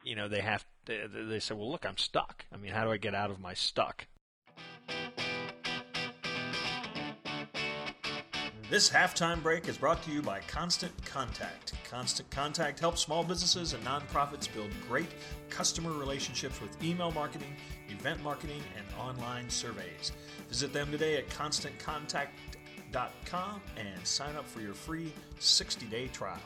you 0.04 0.16
know, 0.16 0.28
they 0.28 0.42
have 0.42 0.66
they, 0.86 1.02
they 1.08 1.40
say, 1.40 1.56
"Well, 1.56 1.72
look, 1.72 1.86
I'm 1.86 1.98
stuck. 1.98 2.46
I 2.54 2.58
mean, 2.58 2.72
how 2.72 2.84
do 2.84 2.92
I 2.92 2.98
get 2.98 3.16
out 3.16 3.32
of 3.32 3.40
my 3.40 3.54
stuck?" 3.54 4.06
This 8.70 8.88
halftime 8.88 9.42
break 9.42 9.68
is 9.68 9.80
brought 9.80 10.04
to 10.04 10.12
you 10.12 10.22
by 10.22 10.42
Constant 10.42 10.94
Contact. 11.04 11.74
Constant 11.90 12.30
Contact 12.30 12.80
helps 12.80 13.02
small 13.02 13.24
businesses 13.24 13.74
and 13.74 13.84
nonprofits 13.84 14.54
build 14.54 14.70
great 14.88 15.10
customer 15.50 15.92
relationships 15.92 16.62
with 16.62 16.84
email 16.84 17.10
marketing, 17.10 17.56
event 17.88 18.22
marketing, 18.22 18.62
and 18.78 18.86
online 19.00 19.50
surveys. 19.50 20.12
Visit 20.50 20.72
them 20.72 20.92
today 20.92 21.18
at 21.18 21.28
constantcontact.com 21.30 23.62
and 23.76 24.06
sign 24.06 24.36
up 24.36 24.48
for 24.48 24.62
your 24.62 24.76
free 24.76 25.12
60 25.40 25.88
day 25.88 26.08
trial. 26.10 26.38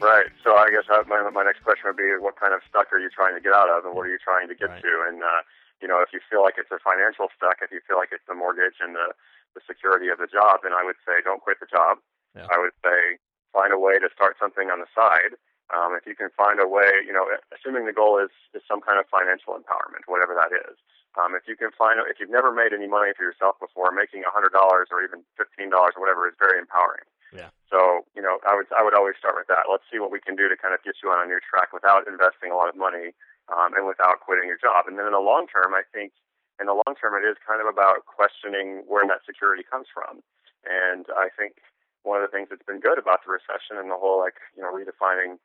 Right. 0.00 0.28
So 0.42 0.56
I 0.56 0.70
guess 0.70 0.84
my, 1.08 1.28
my 1.28 1.44
next 1.44 1.62
question 1.62 1.88
would 1.88 1.98
be 1.98 2.10
what 2.18 2.40
kind 2.40 2.54
of 2.54 2.62
stuck 2.70 2.90
are 2.90 2.98
you 2.98 3.10
trying 3.10 3.34
to 3.34 3.40
get 3.42 3.52
out 3.52 3.68
of 3.68 3.84
and 3.84 3.94
what 3.94 4.06
are 4.06 4.10
you 4.10 4.16
trying 4.16 4.48
to 4.48 4.54
get 4.54 4.70
right. 4.70 4.80
to? 4.80 5.04
And, 5.08 5.22
uh, 5.22 5.42
you 5.80 5.88
know, 5.88 6.02
if 6.02 6.10
you 6.12 6.20
feel 6.26 6.42
like 6.42 6.58
it's 6.58 6.70
a 6.70 6.82
financial 6.82 7.30
stuck, 7.34 7.62
if 7.62 7.70
you 7.70 7.80
feel 7.86 7.96
like 7.96 8.10
it's 8.10 8.26
the 8.26 8.34
mortgage 8.34 8.82
and 8.82 8.94
the, 8.94 9.14
the 9.54 9.62
security 9.66 10.08
of 10.10 10.18
the 10.18 10.30
job, 10.30 10.60
then 10.62 10.74
I 10.74 10.82
would 10.82 10.98
say 11.06 11.22
don't 11.22 11.42
quit 11.42 11.62
the 11.62 11.70
job. 11.70 11.98
Yeah. 12.34 12.50
I 12.50 12.58
would 12.58 12.74
say 12.84 13.18
find 13.54 13.72
a 13.72 13.80
way 13.80 13.98
to 13.98 14.10
start 14.12 14.36
something 14.36 14.68
on 14.68 14.82
the 14.82 14.90
side. 14.92 15.38
Um, 15.68 15.92
if 15.92 16.08
you 16.08 16.16
can 16.16 16.32
find 16.32 16.60
a 16.60 16.68
way, 16.68 17.04
you 17.04 17.12
know, 17.12 17.28
assuming 17.52 17.84
the 17.84 17.92
goal 17.92 18.16
is, 18.16 18.32
is 18.56 18.64
some 18.64 18.80
kind 18.80 18.96
of 18.96 19.04
financial 19.12 19.52
empowerment, 19.52 20.08
whatever 20.08 20.32
that 20.32 20.48
is. 20.48 20.80
Um, 21.16 21.34
if 21.34 21.44
you 21.50 21.56
can 21.56 21.74
find, 21.76 22.00
if 22.08 22.20
you've 22.20 22.32
never 22.32 22.52
made 22.52 22.72
any 22.72 22.86
money 22.86 23.12
for 23.16 23.24
yourself 23.24 23.58
before, 23.58 23.90
making 23.90 24.22
a 24.24 24.32
hundred 24.32 24.54
dollars 24.54 24.88
or 24.92 25.02
even 25.02 25.26
fifteen 25.36 25.68
dollars 25.68 25.96
or 25.96 26.00
whatever 26.00 26.28
is 26.28 26.36
very 26.38 26.60
empowering. 26.60 27.04
Yeah. 27.34 27.52
So, 27.68 28.08
you 28.16 28.22
know, 28.22 28.40
I 28.48 28.56
would 28.56 28.68
I 28.72 28.80
would 28.80 28.94
always 28.94 29.16
start 29.18 29.36
with 29.36 29.48
that. 29.52 29.68
Let's 29.68 29.84
see 29.92 29.98
what 29.98 30.12
we 30.12 30.20
can 30.20 30.36
do 30.36 30.48
to 30.48 30.56
kind 30.56 30.72
of 30.72 30.80
get 30.84 31.00
you 31.02 31.10
on 31.12 31.20
a 31.20 31.26
new 31.28 31.40
track 31.44 31.72
without 31.76 32.08
investing 32.08 32.48
a 32.48 32.56
lot 32.56 32.68
of 32.68 32.76
money 32.76 33.12
um, 33.52 33.74
and 33.74 33.86
without 33.86 34.20
quitting 34.20 34.48
your 34.48 34.60
job. 34.60 34.86
And 34.86 34.98
then 34.98 35.06
in 35.08 35.16
the 35.16 35.22
long 35.22 35.46
term, 35.48 35.72
I 35.72 35.82
think 35.88 36.12
in 36.60 36.66
the 36.66 36.76
long 36.76 36.94
term, 36.98 37.14
it 37.16 37.26
is 37.26 37.38
kind 37.40 37.62
of 37.62 37.68
about 37.70 38.04
questioning 38.04 38.84
where 38.86 39.06
that 39.06 39.24
security 39.24 39.62
comes 39.64 39.86
from. 39.88 40.20
And 40.66 41.06
I 41.14 41.30
think 41.32 41.62
one 42.02 42.20
of 42.20 42.24
the 42.26 42.32
things 42.34 42.50
that's 42.50 42.66
been 42.66 42.82
good 42.82 42.98
about 42.98 43.22
the 43.22 43.32
recession 43.32 43.78
and 43.78 43.90
the 43.90 43.98
whole 43.98 44.18
like 44.18 44.38
you 44.56 44.62
know 44.62 44.70
redefining 44.70 45.38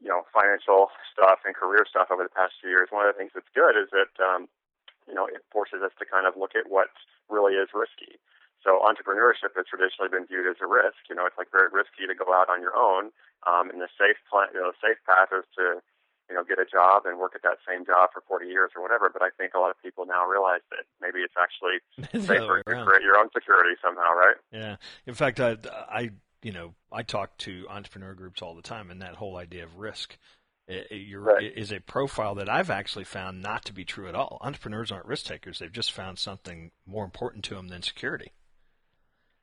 you 0.00 0.08
know 0.08 0.24
financial 0.32 0.90
stuff 1.12 1.44
and 1.44 1.54
career 1.54 1.84
stuff 1.86 2.08
over 2.10 2.24
the 2.24 2.32
past 2.32 2.58
few 2.60 2.70
years, 2.70 2.88
one 2.90 3.06
of 3.06 3.12
the 3.14 3.18
things 3.18 3.32
that's 3.34 3.50
good 3.54 3.76
is 3.76 3.88
that 3.94 4.12
um, 4.18 4.48
you 5.06 5.14
know 5.14 5.26
it 5.26 5.44
forces 5.52 5.84
us 5.84 5.94
to 5.98 6.04
kind 6.04 6.26
of 6.26 6.34
look 6.36 6.56
at 6.58 6.68
what 6.68 6.90
really 7.28 7.54
is 7.54 7.70
risky. 7.74 8.18
So 8.60 8.84
entrepreneurship 8.84 9.56
has 9.56 9.64
traditionally 9.64 10.12
been 10.12 10.28
viewed 10.28 10.44
as 10.44 10.60
a 10.60 10.68
risk. 10.68 11.08
You 11.08 11.16
know, 11.16 11.24
it's 11.24 11.38
like 11.40 11.48
very 11.48 11.72
risky 11.72 12.04
to 12.04 12.12
go 12.12 12.28
out 12.36 12.52
on 12.52 12.60
your 12.60 12.76
own. 12.76 13.08
Um, 13.48 13.72
and 13.72 13.80
the 13.80 13.88
safe 13.96 14.20
plan, 14.28 14.52
you 14.52 14.60
know, 14.60 14.68
the 14.76 14.84
safe 14.84 15.00
path 15.08 15.32
is 15.32 15.48
to 15.56 15.80
you 16.30 16.36
know, 16.36 16.44
get 16.44 16.58
a 16.58 16.64
job 16.64 17.02
and 17.06 17.18
work 17.18 17.32
at 17.34 17.42
that 17.42 17.58
same 17.68 17.84
job 17.84 18.10
for 18.12 18.22
40 18.26 18.46
years 18.46 18.70
or 18.76 18.82
whatever. 18.82 19.10
But 19.12 19.22
I 19.22 19.30
think 19.36 19.54
a 19.54 19.58
lot 19.58 19.70
of 19.70 19.82
people 19.82 20.06
now 20.06 20.24
realize 20.26 20.60
that 20.70 20.86
maybe 21.00 21.20
it's 21.20 21.34
actually 21.34 21.82
safer 22.26 22.62
to 22.62 22.84
create 22.84 23.02
your 23.02 23.18
own 23.18 23.28
security 23.34 23.74
somehow, 23.82 24.14
right? 24.14 24.36
Yeah. 24.52 24.76
In 25.06 25.14
fact, 25.14 25.40
I, 25.40 25.56
I, 25.90 26.10
you 26.42 26.52
know, 26.52 26.74
I 26.92 27.02
talk 27.02 27.36
to 27.38 27.66
entrepreneur 27.68 28.14
groups 28.14 28.42
all 28.42 28.54
the 28.54 28.62
time, 28.62 28.90
and 28.90 29.02
that 29.02 29.16
whole 29.16 29.36
idea 29.36 29.64
of 29.64 29.76
risk 29.76 30.16
right. 30.68 31.52
is 31.56 31.72
a 31.72 31.80
profile 31.80 32.36
that 32.36 32.48
I've 32.48 32.70
actually 32.70 33.04
found 33.04 33.42
not 33.42 33.64
to 33.64 33.72
be 33.72 33.84
true 33.84 34.08
at 34.08 34.14
all. 34.14 34.38
Entrepreneurs 34.40 34.92
aren't 34.92 35.06
risk 35.06 35.26
takers; 35.26 35.58
they've 35.58 35.72
just 35.72 35.92
found 35.92 36.18
something 36.18 36.70
more 36.86 37.04
important 37.04 37.44
to 37.44 37.56
them 37.56 37.68
than 37.68 37.82
security. 37.82 38.32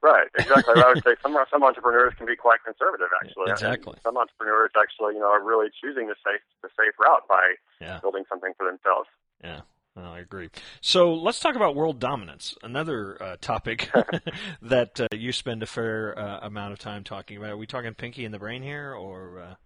Right, 0.08 0.28
exactly. 0.40 0.82
I 0.82 0.94
would 0.94 1.04
say 1.04 1.16
some 1.22 1.38
some 1.52 1.64
entrepreneurs 1.64 2.14
can 2.18 2.26
be 2.26 2.36
quite 2.36 2.64
conservative, 2.64 3.08
actually. 3.22 3.52
Exactly. 3.52 3.94
And 3.94 4.02
some 4.02 4.18
entrepreneurs 4.18 4.72
actually, 4.80 5.16
you 5.16 5.20
know, 5.20 5.28
are 5.28 5.44
really 5.44 5.68
choosing 5.82 6.08
the 6.08 6.16
safe 6.26 6.42
the 6.62 6.70
safe 6.70 6.94
route 7.00 7.28
by 7.28 7.56
yeah. 7.82 8.00
building 8.00 8.24
something 8.30 8.54
for 8.58 8.66
themselves. 8.66 9.10
Yeah. 9.44 9.62
Well, 9.96 10.12
I 10.12 10.20
agree. 10.20 10.50
So 10.80 11.14
let's 11.14 11.40
talk 11.40 11.56
about 11.56 11.76
world 11.76 12.00
dominance, 12.00 12.56
another 12.62 13.22
uh, 13.22 13.38
topic 13.42 13.90
that 14.62 15.00
uh, 15.00 15.08
you 15.12 15.34
spend 15.34 15.64
a 15.64 15.66
fair 15.66 16.18
uh, 16.18 16.40
amount 16.44 16.72
of 16.72 16.80
time 16.80 17.04
talking 17.04 17.38
about. 17.38 17.50
Are 17.50 17.58
we 17.58 17.68
talking 17.68 17.94
Pinky 17.96 18.24
in 18.24 18.32
the 18.32 18.40
Brain 18.40 18.62
here, 18.62 18.94
or? 18.94 19.58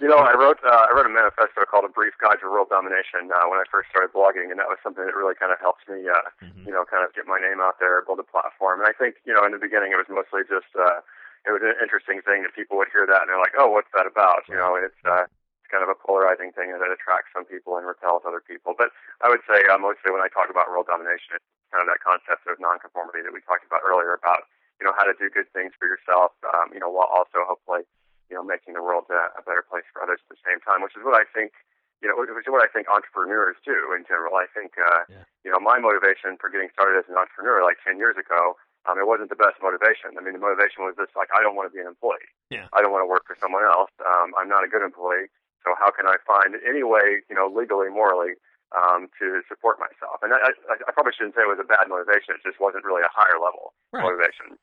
You 0.00 0.08
know, 0.08 0.22
I 0.22 0.32
wrote 0.32 0.62
uh, 0.64 0.88
I 0.88 0.90
wrote 0.94 1.04
a 1.04 1.12
manifesto 1.12 1.66
called 1.68 1.84
"A 1.84 1.92
Brief 1.92 2.16
Guide 2.16 2.40
to 2.40 2.48
World 2.48 2.72
Domination" 2.72 3.28
uh, 3.28 3.44
when 3.50 3.60
I 3.60 3.66
first 3.68 3.92
started 3.92 4.14
blogging, 4.14 4.48
and 4.48 4.56
that 4.56 4.70
was 4.70 4.80
something 4.80 5.04
that 5.04 5.12
really 5.12 5.36
kind 5.36 5.52
of 5.52 5.60
helped 5.60 5.84
me, 5.90 6.08
uh, 6.08 6.28
mm-hmm. 6.40 6.64
you 6.64 6.72
know, 6.72 6.88
kind 6.88 7.04
of 7.04 7.12
get 7.12 7.28
my 7.28 7.36
name 7.36 7.60
out 7.60 7.76
there, 7.82 8.00
build 8.06 8.22
a 8.22 8.26
platform. 8.26 8.80
And 8.80 8.88
I 8.88 8.94
think, 8.96 9.20
you 9.28 9.34
know, 9.34 9.44
in 9.44 9.52
the 9.52 9.60
beginning, 9.60 9.92
it 9.92 10.00
was 10.00 10.08
mostly 10.08 10.46
just 10.48 10.70
uh, 10.72 11.04
it 11.44 11.52
was 11.52 11.60
an 11.60 11.76
interesting 11.82 12.24
thing 12.24 12.42
that 12.44 12.56
people 12.56 12.80
would 12.80 12.88
hear 12.90 13.04
that 13.06 13.24
and 13.24 13.28
they're 13.28 13.42
like, 13.42 13.56
"Oh, 13.58 13.68
what's 13.68 13.90
that 13.92 14.08
about?" 14.08 14.48
You 14.48 14.56
know, 14.56 14.78
it's 14.78 14.98
uh, 15.04 15.28
it's 15.28 15.68
kind 15.68 15.84
of 15.84 15.92
a 15.92 15.98
polarizing 15.98 16.56
thing 16.56 16.72
that 16.72 16.88
attracts 16.88 17.34
some 17.36 17.44
people 17.44 17.76
and 17.76 17.84
repels 17.84 18.24
other 18.24 18.40
people. 18.40 18.72
But 18.72 18.94
I 19.20 19.28
would 19.28 19.44
say 19.44 19.66
uh, 19.68 19.76
mostly 19.76 20.08
when 20.14 20.24
I 20.24 20.32
talk 20.32 20.48
about 20.48 20.72
world 20.72 20.88
domination, 20.88 21.36
it's 21.36 21.48
kind 21.68 21.84
of 21.84 21.88
that 21.92 22.00
concept 22.00 22.48
of 22.48 22.56
nonconformity 22.56 23.20
that 23.20 23.34
we 23.34 23.44
talked 23.44 23.68
about 23.68 23.84
earlier 23.84 24.16
about 24.16 24.48
you 24.80 24.86
know 24.86 24.94
how 24.96 25.04
to 25.04 25.12
do 25.18 25.28
good 25.28 25.50
things 25.52 25.74
for 25.76 25.90
yourself, 25.90 26.32
um, 26.54 26.70
you 26.72 26.80
know, 26.80 26.88
while 26.88 27.10
also 27.10 27.44
hopefully 27.44 27.84
you 28.28 28.36
know, 28.36 28.44
making 28.44 28.76
the 28.76 28.84
world 28.84 29.08
a, 29.08 29.32
a 29.36 29.42
better 29.42 29.64
place 29.64 29.84
for 29.92 30.04
others 30.04 30.20
at 30.22 30.28
the 30.28 30.40
same 30.44 30.60
time, 30.60 30.84
which 30.84 30.94
is 30.96 31.02
what 31.04 31.16
I 31.16 31.24
think, 31.32 31.56
you 32.04 32.06
know, 32.08 32.14
which 32.16 32.30
is 32.30 32.52
what 32.52 32.62
I 32.62 32.70
think 32.70 32.86
entrepreneurs 32.86 33.56
do 33.64 33.92
in 33.96 34.04
general. 34.04 34.36
I 34.36 34.46
think, 34.52 34.76
uh, 34.78 35.08
yeah. 35.08 35.24
you 35.42 35.50
know, 35.50 35.58
my 35.58 35.80
motivation 35.80 36.36
for 36.38 36.52
getting 36.52 36.68
started 36.70 37.00
as 37.00 37.08
an 37.08 37.16
entrepreneur 37.16 37.64
like 37.64 37.80
10 37.82 37.96
years 37.98 38.14
ago, 38.20 38.54
um, 38.86 38.96
it 39.00 39.08
wasn't 39.08 39.28
the 39.32 39.36
best 39.40 39.58
motivation. 39.60 40.14
I 40.16 40.22
mean, 40.22 40.36
the 40.36 40.40
motivation 40.44 40.86
was 40.86 40.94
just 40.94 41.12
like, 41.18 41.28
I 41.34 41.42
don't 41.42 41.58
want 41.58 41.66
to 41.68 41.74
be 41.74 41.82
an 41.82 41.90
employee. 41.90 42.30
Yeah. 42.48 42.70
I 42.72 42.80
don't 42.80 42.94
want 42.94 43.02
to 43.02 43.10
work 43.10 43.26
for 43.26 43.34
someone 43.40 43.66
else. 43.66 43.90
Um, 44.00 44.32
I'm 44.38 44.48
not 44.48 44.62
a 44.62 44.70
good 44.70 44.84
employee. 44.84 45.28
So 45.66 45.74
how 45.74 45.90
can 45.90 46.06
I 46.06 46.16
find 46.22 46.54
any 46.62 46.86
way, 46.86 47.26
you 47.26 47.34
know, 47.34 47.50
legally, 47.50 47.90
morally, 47.90 48.38
um, 48.70 49.10
to 49.18 49.42
support 49.50 49.82
myself? 49.82 50.22
And 50.22 50.30
I, 50.32 50.54
I, 50.70 50.78
I 50.86 50.90
probably 50.94 51.12
shouldn't 51.12 51.34
say 51.34 51.42
it 51.42 51.50
was 51.50 51.60
a 51.60 51.66
bad 51.66 51.90
motivation. 51.90 52.38
It 52.38 52.46
just 52.46 52.62
wasn't 52.62 52.86
really 52.86 53.02
a 53.02 53.10
higher 53.10 53.36
level 53.42 53.74
Right. 53.90 54.06
motivation. 54.06 54.56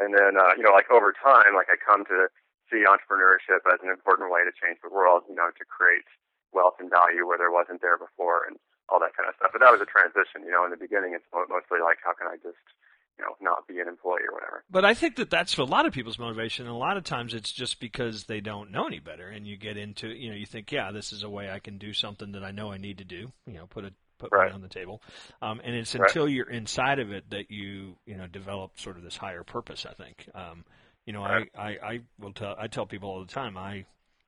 And 0.00 0.14
then, 0.16 0.38
uh, 0.40 0.54
you 0.56 0.62
know, 0.64 0.72
like 0.72 0.88
over 0.90 1.12
time, 1.12 1.52
like 1.58 1.68
I 1.68 1.76
come 1.76 2.06
to 2.08 2.32
see 2.70 2.84
entrepreneurship 2.86 3.64
as 3.72 3.80
an 3.82 3.90
important 3.90 4.30
way 4.30 4.40
to 4.44 4.52
change 4.52 4.78
the 4.82 4.90
world, 4.92 5.24
you 5.28 5.34
know, 5.34 5.50
to 5.56 5.64
create 5.64 6.04
wealth 6.52 6.74
and 6.80 6.88
value 6.90 7.26
where 7.26 7.38
there 7.38 7.50
wasn't 7.52 7.80
there 7.82 7.98
before 7.98 8.46
and 8.48 8.56
all 8.88 9.00
that 9.00 9.12
kind 9.16 9.28
of 9.28 9.34
stuff. 9.36 9.50
But 9.52 9.60
that 9.60 9.72
was 9.72 9.80
a 9.80 9.86
transition, 9.86 10.44
you 10.44 10.50
know, 10.50 10.64
in 10.64 10.70
the 10.70 10.76
beginning 10.80 11.12
it's 11.14 11.24
mostly 11.32 11.80
like, 11.84 11.98
how 12.02 12.14
can 12.14 12.26
I 12.26 12.36
just, 12.36 12.56
you 13.18 13.24
know, 13.24 13.34
not 13.40 13.66
be 13.68 13.80
an 13.80 13.88
employee 13.88 14.22
or 14.28 14.32
whatever. 14.34 14.64
But 14.70 14.84
I 14.84 14.94
think 14.94 15.16
that 15.16 15.28
that's 15.28 15.52
for 15.52 15.62
a 15.62 15.66
lot 15.66 15.86
of 15.86 15.92
people's 15.92 16.18
motivation. 16.18 16.66
And 16.66 16.74
a 16.74 16.78
lot 16.78 16.96
of 16.96 17.04
times 17.04 17.34
it's 17.34 17.52
just 17.52 17.80
because 17.80 18.24
they 18.24 18.40
don't 18.40 18.70
know 18.70 18.86
any 18.86 19.00
better, 19.00 19.28
and 19.28 19.46
you 19.46 19.56
get 19.56 19.76
into 19.76 20.08
you 20.08 20.30
know 20.30 20.36
you 20.36 20.46
think 20.46 20.70
yeah 20.72 20.92
this 20.92 21.12
is 21.12 21.22
a 21.22 21.28
way 21.28 21.50
I 21.50 21.58
can 21.58 21.78
do 21.78 21.92
something 21.92 22.32
that 22.32 22.44
I 22.44 22.50
know 22.52 22.70
I 22.72 22.78
need 22.78 22.98
to 22.98 23.04
do. 23.04 23.32
You 23.46 23.54
know 23.54 23.66
put 23.66 23.84
a 23.84 23.92
put 24.18 24.32
Right. 24.32 24.52
on 24.52 24.62
the 24.62 24.68
table, 24.68 25.02
um, 25.42 25.60
and 25.64 25.74
it's 25.76 25.94
Right. 25.94 26.08
until 26.08 26.28
you're 26.28 26.48
inside 26.50 26.98
of 26.98 27.12
it 27.12 27.28
that 27.30 27.50
you 27.50 27.96
you 28.06 28.16
know 28.16 28.26
develop 28.26 28.78
sort 28.78 28.96
of 28.96 29.02
this 29.02 29.16
higher 29.16 29.42
purpose. 29.42 29.84
I 29.84 29.94
think. 29.94 30.28
Um, 30.34 30.64
you 31.08 31.14
know 31.14 31.22
I, 31.24 31.46
I 31.58 31.68
I 31.92 32.00
will 32.20 32.34
tell 32.34 32.54
I 32.58 32.66
tell 32.68 32.84
people 32.86 33.08
all 33.08 33.20
the 33.24 33.32
time 33.32 33.56
I 33.56 33.86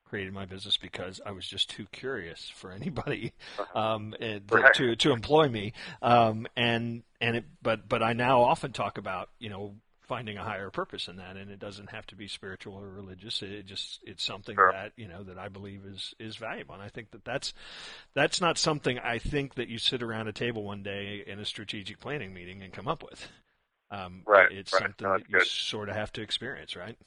created 0.09 0.33
my 0.33 0.45
business 0.45 0.77
because 0.77 1.21
I 1.25 1.31
was 1.31 1.47
just 1.47 1.69
too 1.69 1.85
curious 1.91 2.49
for 2.49 2.71
anybody 2.71 3.33
um, 3.75 4.15
eh, 4.19 4.39
Right. 4.49 4.73
to 4.73 4.95
to 4.95 5.11
employ 5.11 5.47
me. 5.47 5.73
Um, 6.01 6.47
and 6.57 7.03
and 7.21 7.37
it, 7.37 7.45
but 7.61 7.87
but 7.87 8.01
I 8.01 8.13
now 8.13 8.41
often 8.41 8.73
talk 8.73 8.97
about 8.97 9.29
you 9.39 9.49
know 9.49 9.75
finding 10.01 10.37
a 10.37 10.43
higher 10.43 10.69
purpose 10.71 11.07
in 11.07 11.17
that, 11.17 11.37
and 11.37 11.49
it 11.51 11.59
doesn't 11.59 11.91
have 11.91 12.05
to 12.07 12.15
be 12.15 12.27
spiritual 12.27 12.73
or 12.73 12.89
religious. 12.89 13.41
It, 13.43 13.51
it 13.51 13.65
just 13.67 14.01
it's 14.03 14.23
something 14.23 14.55
Sure. 14.55 14.71
that 14.73 14.91
you 14.97 15.07
know 15.07 15.23
that 15.23 15.37
I 15.37 15.49
believe 15.49 15.85
is 15.85 16.15
is 16.19 16.35
valuable, 16.35 16.73
and 16.73 16.83
I 16.83 16.89
think 16.89 17.11
that 17.11 17.23
that's 17.23 17.53
that's 18.15 18.41
not 18.41 18.57
something 18.57 18.97
I 18.99 19.19
think 19.19 19.53
that 19.55 19.69
you 19.69 19.77
sit 19.77 20.01
around 20.03 20.27
a 20.27 20.33
table 20.33 20.63
one 20.63 20.83
day 20.83 21.23
in 21.27 21.39
a 21.39 21.45
strategic 21.45 21.99
planning 21.99 22.33
meeting 22.33 22.63
and 22.63 22.73
come 22.73 22.87
up 22.87 23.03
with. 23.03 23.29
Um, 23.91 24.23
Right, 24.25 24.51
It's 24.51 24.71
right. 24.73 24.83
something 24.83 25.05
No, 25.07 25.17
that 25.17 25.29
you 25.29 25.37
good. 25.39 25.47
sort 25.47 25.89
of 25.89 25.95
have 25.95 26.11
to 26.13 26.21
experience, 26.21 26.75
right? 26.75 26.97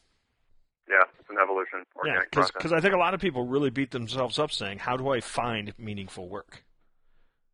Yeah, 0.89 1.05
it's 1.19 1.31
an 1.31 1.39
evolution, 1.43 1.85
Yeah, 2.05 2.21
because 2.31 2.73
I 2.73 2.81
think 2.81 2.93
a 2.93 2.99
lot 2.99 3.15
of 3.15 3.21
people 3.21 3.47
really 3.47 3.71
beat 3.71 3.91
themselves 3.91 4.39
up 4.39 4.53
saying, 4.53 4.81
"How 4.81 4.99
do 4.99 5.09
I 5.09 5.21
find 5.21 5.73
meaningful 5.79 6.29
work?" 6.29 6.63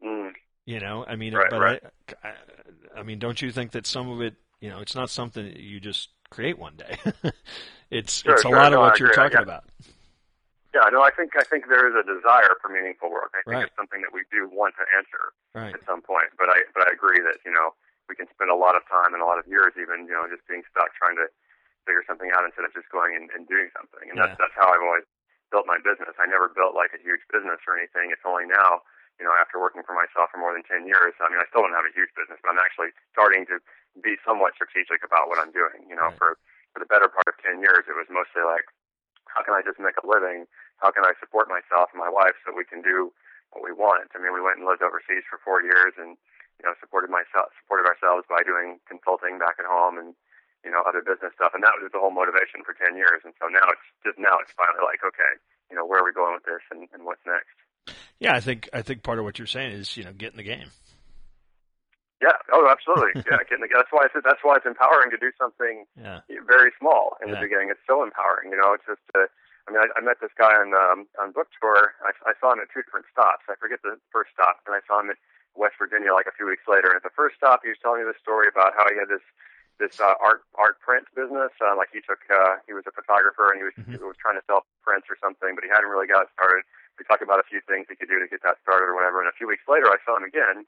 Mm, 0.02 0.34
You 0.66 0.80
know, 0.80 1.04
I 1.06 1.14
mean, 1.14 1.34
Right, 1.34 1.49
but 1.49 1.60
right. 1.60 1.82
I, 2.25 2.28
I, 2.28 2.34
I 2.96 3.02
mean, 3.04 3.20
don't 3.20 3.40
you 3.40 3.52
think 3.52 3.70
that 3.72 3.87
some 3.87 4.10
of 4.10 4.20
it, 4.20 4.34
you 4.60 4.68
know, 4.68 4.80
it's 4.80 4.96
not 4.96 5.10
something 5.10 5.44
that 5.44 5.60
you 5.60 5.78
just 5.78 6.08
create 6.30 6.58
one 6.58 6.75
day. 6.76 6.99
it's 7.90 8.22
Sure, 8.22 8.32
it's 8.34 8.42
a 8.44 8.49
sure. 8.49 8.56
lot 8.56 8.72
of 8.72 8.80
what 8.80 8.99
you're 8.99 9.10
talking 9.10 9.38
Yeah. 9.38 9.42
about. 9.42 9.64
yeah, 10.75 10.88
no, 10.90 11.02
I 11.02 11.10
think 11.10 11.37
I 11.37 11.44
think 11.44 11.68
there 11.68 11.87
is 11.87 11.94
a 11.94 12.02
desire 12.02 12.56
for 12.60 12.68
meaningful 12.68 13.10
work. 13.10 13.30
I 13.34 13.42
think 13.49 13.58
Right. 13.58 13.66
it's 13.66 13.76
something 13.76 14.00
that 14.02 14.12
we 14.12 14.22
do 14.32 14.49
want 14.50 14.75
to 14.75 14.84
answer 14.96 15.32
Right. 15.54 15.75
at 15.75 15.84
some 15.87 16.02
point. 16.02 16.30
But 16.37 16.49
I 16.49 16.62
but 16.75 16.88
I 16.88 16.90
agree 16.92 17.20
that 17.20 17.38
you 17.46 17.52
know 17.52 17.75
we 18.11 18.19
can 18.19 18.26
spend 18.35 18.50
a 18.50 18.59
lot 18.59 18.75
of 18.75 18.83
time 18.90 19.14
and 19.14 19.23
a 19.23 19.29
lot 19.29 19.38
of 19.38 19.47
years 19.47 19.71
even 19.79 20.11
you 20.11 20.14
know 20.14 20.26
just 20.26 20.43
being 20.50 20.67
stuck 20.67 20.90
trying 20.99 21.14
to 21.14 21.31
figure 21.87 22.02
something 22.05 22.29
out 22.35 22.45
instead 22.45 22.67
of 22.67 22.75
just 22.76 22.90
going 22.93 23.17
and, 23.17 23.33
and 23.33 23.49
doing 23.49 23.71
something. 23.73 24.11
And 24.11 24.19
Yeah. 24.19 24.26
that's 24.26 24.37
that's 24.37 24.57
how 24.59 24.69
I've 24.69 24.83
always 24.85 25.07
built 25.49 25.64
my 25.71 25.79
business. 25.81 26.12
I 26.21 26.26
never 26.26 26.50
built 26.50 26.75
like 26.75 26.93
a 26.93 27.00
huge 27.00 27.23
business 27.31 27.62
or 27.64 27.79
anything. 27.79 28.11
It's 28.11 28.26
only 28.26 28.50
now 28.50 28.83
you 29.17 29.25
know 29.25 29.33
after 29.38 29.62
working 29.62 29.87
for 29.87 29.95
myself 29.95 30.35
for 30.35 30.43
more 30.43 30.52
than 30.52 30.67
ten 30.67 30.90
years. 30.90 31.14
I 31.23 31.31
mean 31.31 31.38
I 31.38 31.47
still 31.49 31.62
don't 31.62 31.76
have 31.79 31.87
a 31.87 31.95
huge 31.95 32.11
business, 32.19 32.43
but 32.43 32.50
I'm 32.50 32.61
actually 32.61 32.90
starting 33.14 33.47
to 33.55 33.62
be 34.02 34.19
somewhat 34.26 34.59
strategic 34.59 35.07
about 35.07 35.31
what 35.31 35.38
I'm 35.38 35.55
doing. 35.55 35.87
You 35.87 35.95
know 35.95 36.11
Right. 36.11 36.19
for 36.19 36.37
for 36.75 36.79
the 36.83 36.90
better 36.90 37.07
part 37.07 37.26
of 37.31 37.38
ten 37.40 37.62
years 37.62 37.87
it 37.87 37.95
was 37.95 38.11
mostly 38.11 38.43
like 38.43 38.67
how 39.31 39.43
can 39.47 39.55
I 39.55 39.62
just 39.62 39.79
make 39.79 39.95
a 39.99 40.07
living? 40.07 40.47
How 40.83 40.90
can 40.90 41.07
I 41.07 41.14
support 41.23 41.47
myself 41.47 41.95
and 41.95 42.02
my 42.02 42.11
wife 42.11 42.35
so 42.43 42.50
we 42.50 42.67
can 42.67 42.83
do 42.83 43.12
what 43.55 43.62
we 43.62 43.71
want? 43.71 44.11
I 44.14 44.19
mean, 44.19 44.35
we 44.35 44.43
went 44.43 44.59
and 44.59 44.67
lived 44.67 44.83
overseas 44.83 45.23
for 45.29 45.38
four 45.43 45.62
years 45.62 45.95
and, 45.99 46.19
you 46.61 46.69
know, 46.69 46.76
supported 46.76 47.09
myself, 47.09 47.49
supported 47.64 47.88
ourselves 47.88 48.29
by 48.29 48.45
doing 48.45 48.76
consulting 48.85 49.40
back 49.40 49.57
at 49.57 49.64
home 49.64 49.97
and, 49.97 50.12
you 50.61 50.69
know, 50.69 50.85
other 50.85 51.00
business 51.00 51.33
stuff. 51.33 51.57
And 51.57 51.64
that 51.64 51.73
was 51.81 51.88
the 51.88 51.97
whole 51.97 52.12
motivation 52.12 52.61
for 52.69 52.76
10 52.76 53.00
years. 53.00 53.25
And 53.25 53.33
so 53.40 53.49
now 53.49 53.64
it's 53.73 53.88
just 54.05 54.21
now 54.21 54.37
it's 54.45 54.52
finally 54.52 54.85
like, 54.85 55.00
okay, 55.00 55.40
you 55.73 55.76
know, 55.81 55.88
where 55.88 56.05
are 56.05 56.07
we 56.07 56.12
going 56.12 56.37
with 56.37 56.45
this 56.45 56.61
and, 56.69 56.85
and 56.93 57.09
what's 57.09 57.25
next? 57.25 57.57
Yeah, 58.21 58.37
I 58.37 58.45
think 58.45 58.69
I 58.76 58.85
think 58.85 59.00
part 59.00 59.17
of 59.17 59.25
what 59.25 59.40
you're 59.40 59.49
saying 59.49 59.73
is 59.73 59.97
you 59.97 60.05
know 60.05 60.12
get 60.12 60.37
in 60.37 60.37
the 60.37 60.45
game. 60.45 60.69
Yeah. 62.21 62.37
Oh, 62.52 62.69
absolutely. 62.69 63.25
Yeah. 63.25 63.40
Getting 63.49 63.64
the, 63.64 63.73
that's 63.73 63.88
why 63.88 64.05
it's, 64.05 64.17
that's 64.21 64.45
why 64.45 64.61
it's 64.61 64.69
empowering 64.69 65.09
to 65.11 65.17
do 65.17 65.33
something 65.40 65.88
Yeah. 65.97 66.21
very 66.45 66.69
small 66.76 67.17
in 67.25 67.33
Yeah. 67.33 67.40
the 67.40 67.49
beginning. 67.49 67.73
It's 67.73 67.81
so 67.88 68.05
empowering, 68.05 68.52
you 68.52 68.61
know. 68.61 68.76
It's 68.76 68.85
just, 68.85 69.00
uh, 69.17 69.25
I 69.64 69.73
mean, 69.73 69.81
I, 69.81 69.88
I 69.97 70.00
met 70.05 70.21
this 70.21 70.33
guy 70.37 70.52
on 70.52 70.76
um, 70.76 71.09
on 71.17 71.33
book 71.33 71.49
tour. 71.57 71.97
I, 72.05 72.12
I 72.29 72.37
saw 72.37 72.52
him 72.52 72.61
at 72.61 72.69
two 72.69 72.85
different 72.85 73.09
stops. 73.09 73.49
I 73.49 73.57
forget 73.57 73.81
the 73.81 73.97
first 74.12 74.37
stop, 74.37 74.61
and 74.69 74.76
I 74.76 74.85
saw 74.85 75.00
him 75.00 75.09
at 75.09 75.19
West 75.54 75.76
Virginia 75.78 76.12
like 76.14 76.26
a 76.26 76.35
few 76.37 76.47
weeks 76.47 76.64
later. 76.69 76.88
And 76.92 76.97
at 76.99 77.07
the 77.07 77.14
first 77.14 77.37
stop, 77.37 77.61
he 77.62 77.71
was 77.71 77.78
telling 77.83 78.02
me 78.02 78.07
this 78.09 78.21
story 78.23 78.47
about 78.49 78.75
how 78.76 78.87
he 78.88 78.97
had 78.97 79.09
this 79.09 79.25
this 79.80 79.97
uh, 79.97 80.12
art 80.21 80.45
art 80.61 80.76
print 80.85 81.09
business. 81.16 81.50
Uh, 81.57 81.73
like 81.73 81.88
he 81.88 82.04
took, 82.04 82.21
uh, 82.28 82.61
he 82.69 82.76
was 82.76 82.85
a 82.85 82.92
photographer, 82.92 83.49
and 83.49 83.57
he 83.59 83.64
was 83.64 83.73
Mhm. 83.80 83.97
he 83.97 84.04
was 84.04 84.16
trying 84.21 84.37
to 84.37 84.45
sell 84.45 84.66
prints 84.85 85.09
or 85.09 85.16
something, 85.16 85.54
but 85.57 85.64
he 85.64 85.71
hadn't 85.73 85.88
really 85.88 86.07
got 86.07 86.28
started. 86.37 86.64
We 87.00 87.04
talked 87.09 87.25
about 87.25 87.40
a 87.40 87.49
few 87.49 87.61
things 87.64 87.88
he 87.88 87.97
could 87.97 88.12
do 88.12 88.21
to 88.21 88.28
get 88.28 88.42
that 88.45 88.61
started 88.61 88.92
or 88.92 88.95
whatever. 88.95 89.21
And 89.25 89.28
a 89.28 89.33
few 89.33 89.49
weeks 89.49 89.64
later, 89.66 89.88
I 89.88 89.97
saw 90.04 90.16
him 90.21 90.25
again, 90.28 90.66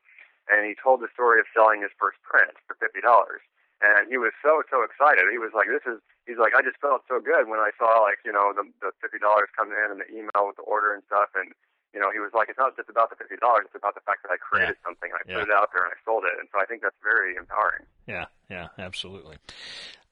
and 0.49 0.65
he 0.65 0.75
told 0.75 1.01
the 1.05 1.13
story 1.13 1.41
of 1.41 1.47
selling 1.53 1.83
his 1.85 1.93
first 2.01 2.17
print 2.25 2.57
for 2.67 2.73
fifty 2.81 3.01
dollars. 3.05 3.43
And 3.85 4.09
he 4.09 4.17
was 4.17 4.33
so 4.41 4.63
so 4.71 4.81
excited. 4.83 5.29
He 5.31 5.39
was 5.39 5.53
like, 5.53 5.69
"This 5.69 5.85
is." 5.87 6.01
He's 6.25 6.39
like, 6.39 6.55
"I 6.55 6.63
just 6.63 6.79
felt 6.81 7.03
so 7.11 7.19
good 7.21 7.49
when 7.49 7.59
I 7.61 7.73
saw 7.77 8.01
like 8.01 8.19
you 8.25 8.33
know 8.33 8.53
the 8.57 8.65
the 8.81 8.93
fifty 9.03 9.19
dollars 9.19 9.51
come 9.59 9.73
in 9.73 9.91
and 9.93 10.01
the 10.01 10.09
email 10.09 10.47
with 10.49 10.57
the 10.57 10.63
order 10.63 10.95
and 10.95 11.03
stuff." 11.05 11.29
And 11.35 11.53
you 11.95 12.01
know, 12.01 12.11
he 12.13 12.19
was 12.19 12.31
like, 12.35 12.49
"It's 12.49 12.59
not 12.59 12.77
just 12.77 12.89
about 12.89 13.11
the 13.11 13.17
fifty 13.17 13.37
dollars; 13.37 13.65
it's 13.67 13.75
about 13.77 13.95
the 13.95 14.01
fact 14.03 14.23
that 14.25 14.31
I 14.33 14.37
created 14.37 14.77
something 14.85 15.11
and 15.11 15.19
I 15.21 15.25
Yeah. 15.31 15.41
put 15.41 15.49
it 15.49 15.55
out 15.55 15.69
there 15.73 15.85
and 15.85 15.93
I 15.93 15.99
sold 16.05 16.25
it." 16.25 16.39
And 16.39 16.49
so 16.53 16.59
I 16.61 16.65
think 16.67 16.83
that's 16.83 16.97
very 17.03 17.37
empowering. 17.37 17.85
Yeah. 18.07 18.27
Yeah. 18.51 18.69
Absolutely. 18.79 19.37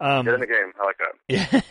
Um, 0.00 0.24
Get 0.24 0.34
in 0.34 0.40
the 0.40 0.46
game. 0.46 0.72
I 0.80 0.84
like 0.84 0.98
that. 0.98 1.14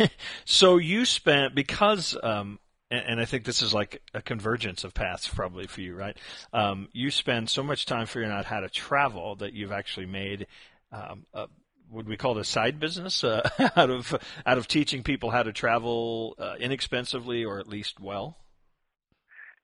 Yeah. 0.02 0.08
so 0.46 0.78
you 0.78 1.06
spent 1.06 1.56
because 1.56 2.16
um 2.22 2.60
and, 2.92 3.04
and 3.08 3.20
I 3.22 3.26
think 3.26 3.44
this 3.44 3.62
is 3.62 3.74
like 3.74 4.02
a 4.14 4.22
convergence 4.22 4.84
of 4.84 4.94
paths 4.94 5.28
probably 5.28 5.68
for 5.68 5.82
you, 5.82 5.96
right? 5.96 6.18
Um, 6.54 6.90
you 6.92 7.12
spend 7.12 7.50
so 7.50 7.64
much 7.64 7.86
time 7.86 8.06
figuring 8.08 8.32
out 8.32 8.46
how 8.46 8.60
to 8.62 8.70
travel 8.70 9.36
that 9.38 9.54
you've 9.54 9.72
actually 9.72 10.08
made 10.08 10.48
um, 10.92 11.26
a, 11.34 11.48
would 11.92 12.08
we 12.08 12.18
call 12.18 12.38
it 12.38 12.42
a 12.42 12.44
side 12.44 12.80
business 12.80 13.24
uh, 13.24 13.48
out 13.76 13.90
of 13.90 14.14
out 14.46 14.58
of 14.58 14.68
teaching 14.68 15.02
people 15.04 15.30
how 15.32 15.44
to 15.44 15.52
travel 15.54 16.36
uh, 16.38 16.56
inexpensively 16.60 17.46
or 17.46 17.60
at 17.60 17.68
least 17.68 18.00
well? 18.00 18.38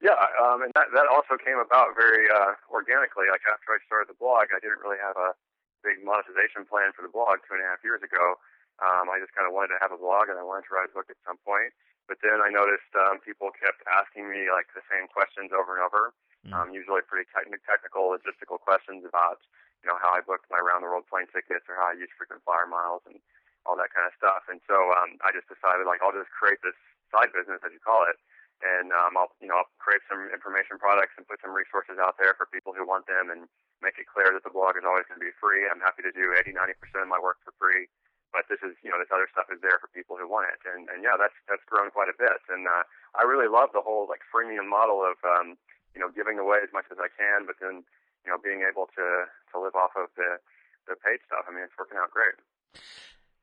Yeah, 0.05 0.21
um, 0.37 0.61
and 0.61 0.69
that 0.77 0.93
that 0.93 1.09
also 1.09 1.33
came 1.33 1.57
about 1.57 1.97
very 1.97 2.29
uh, 2.29 2.53
organically. 2.69 3.25
Like 3.25 3.41
after 3.49 3.73
I 3.73 3.81
started 3.89 4.05
the 4.05 4.19
blog, 4.21 4.53
I 4.53 4.61
didn't 4.61 4.85
really 4.85 5.01
have 5.01 5.17
a 5.17 5.33
big 5.81 6.05
monetization 6.05 6.61
plan 6.69 6.93
for 6.93 7.01
the 7.01 7.09
blog 7.09 7.41
two 7.49 7.57
and 7.57 7.65
a 7.65 7.67
half 7.73 7.81
years 7.81 8.05
ago. 8.05 8.37
Um, 8.77 9.09
I 9.09 9.17
just 9.17 9.33
kind 9.33 9.49
of 9.49 9.57
wanted 9.57 9.73
to 9.73 9.81
have 9.81 9.89
a 9.89 9.97
blog, 9.97 10.29
and 10.29 10.37
I 10.37 10.45
wanted 10.45 10.69
to 10.69 10.77
write 10.77 10.85
a 10.85 10.93
book 10.93 11.09
at 11.09 11.17
some 11.25 11.41
point. 11.41 11.73
But 12.05 12.21
then 12.21 12.37
I 12.37 12.53
noticed 12.53 12.85
um, 12.93 13.17
people 13.17 13.49
kept 13.49 13.81
asking 13.89 14.29
me 14.29 14.45
like 14.53 14.69
the 14.77 14.85
same 14.93 15.09
questions 15.09 15.49
over 15.49 15.73
and 15.73 15.81
over. 15.81 16.13
Mm. 16.45 16.53
Um, 16.53 16.67
usually 16.69 17.01
pretty 17.01 17.25
techni- 17.33 17.65
technical, 17.65 18.13
logistical 18.13 18.61
questions 18.61 19.09
about 19.09 19.41
you 19.81 19.89
know 19.89 19.97
how 19.97 20.13
I 20.13 20.21
booked 20.21 20.53
my 20.53 20.61
round 20.61 20.85
the 20.85 20.89
world 20.93 21.09
plane 21.09 21.25
tickets 21.33 21.65
or 21.65 21.81
how 21.81 21.89
I 21.89 21.97
use 21.97 22.13
frequent 22.13 22.45
flyer 22.45 22.69
miles 22.69 23.01
and 23.09 23.17
all 23.65 23.73
that 23.81 23.89
kind 23.89 24.05
of 24.05 24.13
stuff. 24.21 24.45
And 24.53 24.61
so 24.69 24.93
um, 25.01 25.17
I 25.25 25.33
just 25.33 25.49
decided 25.49 25.89
like 25.89 26.05
I'll 26.05 26.13
just 26.13 26.29
create 26.29 26.61
this 26.61 26.77
side 27.09 27.33
business, 27.33 27.65
as 27.65 27.73
you 27.73 27.81
call 27.81 28.05
it, 28.05 28.21
and 28.63 28.91
um, 28.95 29.19
I'll 29.19 29.31
you 29.43 29.49
know 29.51 29.63
I'll 29.63 29.71
create 29.81 30.03
some 30.07 30.31
information 30.31 30.79
products 30.79 31.15
and 31.19 31.27
put 31.27 31.43
some 31.43 31.51
resources 31.51 31.99
out 31.99 32.15
there 32.15 32.35
for 32.39 32.47
people 32.47 32.71
who 32.71 32.87
want 32.87 33.07
them, 33.07 33.27
and 33.27 33.47
make 33.83 33.99
it 33.99 34.07
clear 34.07 34.31
that 34.31 34.43
the 34.47 34.53
blog 34.53 34.79
is 34.79 34.87
always 34.87 35.07
going 35.07 35.19
to 35.19 35.27
be 35.27 35.35
free. 35.35 35.67
I'm 35.67 35.83
happy 35.83 36.03
to 36.07 36.13
do 36.15 36.31
80, 36.31 36.55
90 36.55 36.79
percent 36.79 37.03
of 37.03 37.11
my 37.11 37.19
work 37.19 37.43
for 37.43 37.51
free, 37.59 37.91
but 38.31 38.47
this 38.47 38.59
is 38.63 38.75
you 38.83 38.91
know 38.91 38.99
this 38.99 39.11
other 39.11 39.27
stuff 39.31 39.51
is 39.51 39.59
there 39.59 39.79
for 39.79 39.91
people 39.91 40.15
who 40.15 40.27
want 40.27 40.51
it, 40.51 40.59
and 40.63 40.87
and 40.91 41.03
yeah, 41.03 41.19
that's 41.19 41.35
that's 41.47 41.63
grown 41.67 41.91
quite 41.91 42.11
a 42.11 42.17
bit, 42.17 42.39
and 42.51 42.67
uh, 42.67 42.83
I 43.15 43.23
really 43.23 43.51
love 43.51 43.75
the 43.75 43.83
whole 43.83 44.07
like 44.07 44.23
freemium 44.27 44.67
model 44.67 45.03
of 45.03 45.15
um, 45.23 45.59
you 45.95 45.99
know 46.03 46.11
giving 46.11 46.39
away 46.39 46.59
as 46.63 46.71
much 46.75 46.87
as 46.91 46.99
I 46.99 47.11
can, 47.11 47.47
but 47.47 47.59
then 47.59 47.87
you 48.23 48.29
know 48.31 48.39
being 48.39 48.63
able 48.63 48.87
to 48.95 49.27
to 49.27 49.55
live 49.55 49.75
off 49.75 49.95
of 49.95 50.11
the 50.19 50.39
the 50.87 50.95
paid 50.99 51.23
stuff. 51.25 51.47
I 51.47 51.51
mean, 51.51 51.65
it's 51.65 51.77
working 51.79 51.97
out 51.97 52.11
great. 52.11 52.37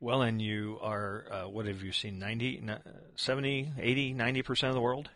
Well, 0.03 0.27
and 0.27 0.43
you 0.43 0.83
are, 0.83 1.31
uh, 1.31 1.47
what 1.47 1.71
have 1.71 1.79
you 1.87 1.95
seen, 1.95 2.19
90, 2.19 2.59
70, 3.15 3.71
80, 3.79 4.15
90% 4.19 4.69
of 4.69 4.75
the 4.75 4.83
world 4.83 5.15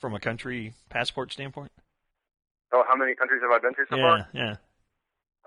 from 0.00 0.16
a 0.16 0.20
country 0.20 0.72
passport 0.88 1.36
standpoint? 1.36 1.68
So, 2.72 2.80
how 2.88 2.96
many 2.96 3.12
countries 3.12 3.44
have 3.44 3.52
I 3.52 3.60
been 3.60 3.76
to 3.76 3.84
so 3.84 4.00
far? 4.00 4.24
yeah, 4.32 4.56
yeah. 4.56 4.56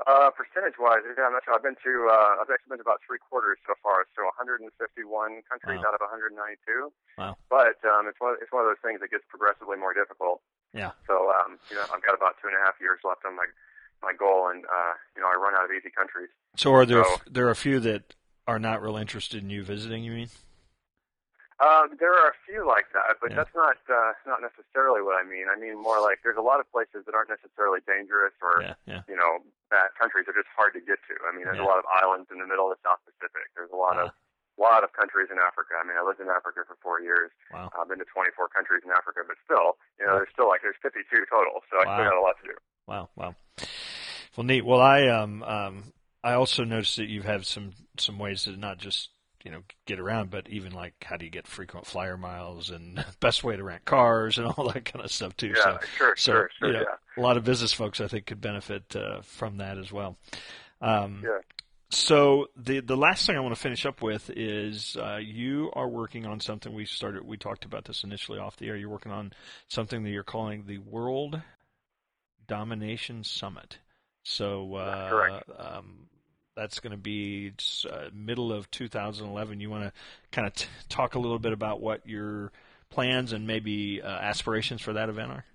Uh, 0.05 0.29
percentage 0.29 0.77
wise, 0.77 1.01
yeah, 1.17 1.25
I'm 1.25 1.33
not 1.33 1.41
sure. 1.41 1.57
I've 1.57 1.65
been 1.65 1.73
to, 1.81 1.93
uh, 2.13 2.37
I've 2.37 2.51
actually 2.53 2.77
been 2.77 2.77
to 2.77 2.85
about 2.85 3.01
three 3.01 3.17
quarters 3.17 3.57
so 3.65 3.73
far. 3.81 4.05
So 4.13 4.21
151 4.37 4.69
countries 5.49 5.81
Wow. 5.81 5.89
out 5.89 5.97
of 5.97 6.01
192. 6.05 6.93
Wow. 7.17 7.41
But, 7.49 7.81
um, 7.89 8.05
it's 8.05 8.21
one, 8.21 8.37
it's 8.37 8.53
one 8.53 8.61
of 8.61 8.69
those 8.69 8.83
things 8.85 9.01
that 9.01 9.09
gets 9.09 9.25
progressively 9.33 9.81
more 9.81 9.97
difficult. 9.97 10.45
Yeah. 10.77 10.93
So, 11.09 11.33
um, 11.33 11.57
you 11.73 11.75
know, 11.75 11.89
I've 11.89 12.05
got 12.05 12.13
about 12.13 12.37
two 12.37 12.53
and 12.53 12.55
a 12.55 12.61
half 12.61 12.77
years 12.77 13.01
left 13.01 13.25
on 13.25 13.33
my, 13.33 13.49
my 14.05 14.13
goal, 14.13 14.45
and 14.53 14.61
uh, 14.69 14.93
you 15.17 15.25
know 15.25 15.27
I 15.31 15.33
run 15.41 15.55
out 15.57 15.65
of 15.65 15.71
easy 15.73 15.89
countries. 15.89 16.29
So 16.53 16.69
are 16.75 16.85
there 16.85 17.01
so, 17.03 17.17
there 17.25 17.47
are 17.47 17.55
a 17.55 17.55
few 17.55 17.79
that 17.79 18.13
are 18.47 18.59
not 18.59 18.81
real 18.81 18.97
interested 18.97 19.43
in 19.43 19.49
you 19.49 19.63
visiting? 19.63 20.03
You 20.03 20.11
mean? 20.11 20.29
Um, 21.55 21.95
there 22.03 22.11
are 22.11 22.35
a 22.35 22.37
few 22.43 22.67
like 22.67 22.91
that, 22.91 23.15
but 23.23 23.31
yeah. 23.31 23.39
that's 23.39 23.55
not 23.55 23.79
uh, 23.87 24.11
not 24.27 24.43
necessarily 24.43 24.99
what 24.99 25.15
I 25.15 25.23
mean. 25.23 25.47
I 25.47 25.55
mean 25.55 25.79
more 25.79 26.03
like 26.03 26.19
there's 26.19 26.35
a 26.35 26.43
lot 26.43 26.59
of 26.59 26.67
places 26.67 27.07
that 27.07 27.15
aren't 27.15 27.31
necessarily 27.31 27.79
dangerous 27.87 28.35
or 28.43 28.59
yeah, 28.59 28.75
yeah. 28.83 29.07
you 29.07 29.15
know 29.15 29.39
bad 29.71 29.95
countries 29.95 30.27
are 30.27 30.35
just 30.35 30.51
hard 30.51 30.75
to 30.75 30.83
get 30.83 30.99
to. 31.07 31.15
I 31.23 31.31
mean, 31.31 31.47
there's 31.47 31.63
a 31.63 31.63
lot 31.63 31.79
of 31.79 31.87
islands 31.87 32.27
in 32.27 32.43
the 32.43 32.47
middle 32.47 32.67
of 32.67 32.75
the 32.75 32.81
South 32.83 32.99
Pacific. 33.07 33.55
There's 33.55 33.71
a 33.71 33.79
lot 33.79 33.95
uh, 33.95 34.11
of 34.11 34.19
lot 34.59 34.83
of 34.83 34.91
countries 34.91 35.31
in 35.31 35.39
Africa. 35.39 35.79
I 35.79 35.87
mean, 35.87 35.95
I 35.95 36.03
lived 36.03 36.19
in 36.19 36.27
Africa 36.27 36.67
for 36.67 36.75
four 36.83 36.99
years. 36.99 37.31
Wow. 37.55 37.71
I've 37.71 37.87
been 37.87 37.99
to 37.99 38.07
24 38.07 38.51
countries 38.51 38.83
in 38.83 38.91
Africa, 38.91 39.23
but 39.27 39.39
still, 39.43 39.79
you 39.99 40.07
know, 40.07 40.19
there's 40.19 40.31
still 40.31 40.47
like 40.47 40.63
there's 40.63 40.79
52 40.83 41.07
total, 41.31 41.63
so 41.71 41.79
wow. 41.79 41.87
I 41.87 41.95
still 41.95 42.07
got 42.11 42.19
a 42.19 42.23
lot 42.23 42.35
to 42.43 42.45
do. 42.51 42.55
Wow, 42.83 43.07
wow. 43.15 43.31
Well, 44.35 44.43
neat. 44.43 44.67
Well, 44.67 44.83
I 44.83 45.07
um 45.07 45.39
um 45.43 45.95
I 46.25 46.33
also 46.33 46.63
noticed 46.63 46.97
that 46.97 47.07
you 47.07 47.21
have 47.21 47.45
some 47.45 47.73
some 47.99 48.17
ways 48.17 48.45
to 48.45 48.57
not 48.57 48.79
just 48.79 49.09
you 49.43 49.51
know 49.51 49.61
get 49.85 49.99
around, 49.99 50.31
but 50.31 50.49
even 50.49 50.73
like 50.73 50.95
how 51.03 51.17
do 51.17 51.25
you 51.25 51.29
get 51.29 51.45
frequent 51.45 51.85
flyer 51.85 52.17
miles 52.17 52.71
and 52.71 53.05
best 53.19 53.43
way 53.43 53.55
to 53.55 53.63
rent 53.63 53.85
cars 53.85 54.39
and 54.39 54.47
all 54.57 54.71
that 54.71 54.85
kind 54.85 55.05
of 55.05 55.11
stuff 55.11 55.37
too. 55.37 55.53
Yeah, 55.55 55.63
so, 55.63 55.77
sure, 55.97 56.15
so, 56.17 56.31
sure, 56.31 56.49
sure. 56.57 56.67
You 56.67 56.73
know, 56.73 56.79
yeah. 56.79 57.21
A 57.21 57.21
lot 57.21 57.37
of 57.37 57.43
business 57.43 57.71
folks 57.71 58.01
I 58.01 58.07
think 58.07 58.25
could 58.25 58.41
benefit 58.41 58.95
uh, 58.95 59.21
from 59.21 59.57
that 59.57 59.77
as 59.77 59.91
well. 59.91 60.17
Um, 60.81 61.21
yeah. 61.23 61.39
So 61.91 62.47
the 62.57 62.79
the 62.79 62.97
last 62.97 63.27
thing 63.27 63.37
I 63.37 63.39
want 63.41 63.53
to 63.53 63.61
finish 63.61 63.85
up 63.85 64.01
with 64.01 64.31
is 64.35 64.97
uh, 64.99 65.17
you 65.17 65.69
are 65.73 65.87
working 65.87 66.25
on 66.25 66.39
something 66.39 66.73
we 66.73 66.85
started. 66.85 67.23
We 67.23 67.37
talked 67.37 67.65
about 67.65 67.85
this 67.85 68.03
initially 68.03 68.39
off 68.39 68.57
the 68.57 68.67
air. 68.67 68.75
You're 68.75 68.89
working 68.89 69.11
on 69.11 69.31
something 69.67 70.03
that 70.03 70.09
you're 70.09 70.23
calling 70.23 70.65
the 70.65 70.79
World 70.79 71.39
Domination 72.47 73.23
Summit. 73.23 73.77
So 74.23 74.73
uh, 74.73 75.39
um, 75.59 76.07
that's 76.55 76.79
going 76.79 76.91
to 76.91 76.97
be 76.97 77.53
uh, 77.89 78.09
middle 78.13 78.51
of 78.51 78.71
2011. 78.71 79.59
You 79.59 79.69
want 79.69 79.83
to 79.83 79.91
kind 80.31 80.47
of 80.47 80.53
t- 80.53 80.67
talk 80.89 81.15
a 81.15 81.19
little 81.19 81.39
bit 81.39 81.53
about 81.53 81.81
what 81.81 82.07
your 82.07 82.51
plans 82.89 83.33
and 83.33 83.45
maybe 83.45 84.01
uh, 84.01 84.07
aspirations 84.07 84.81
for 84.81 84.93
that 84.93 85.09
event 85.09 85.31
are? 85.31 85.45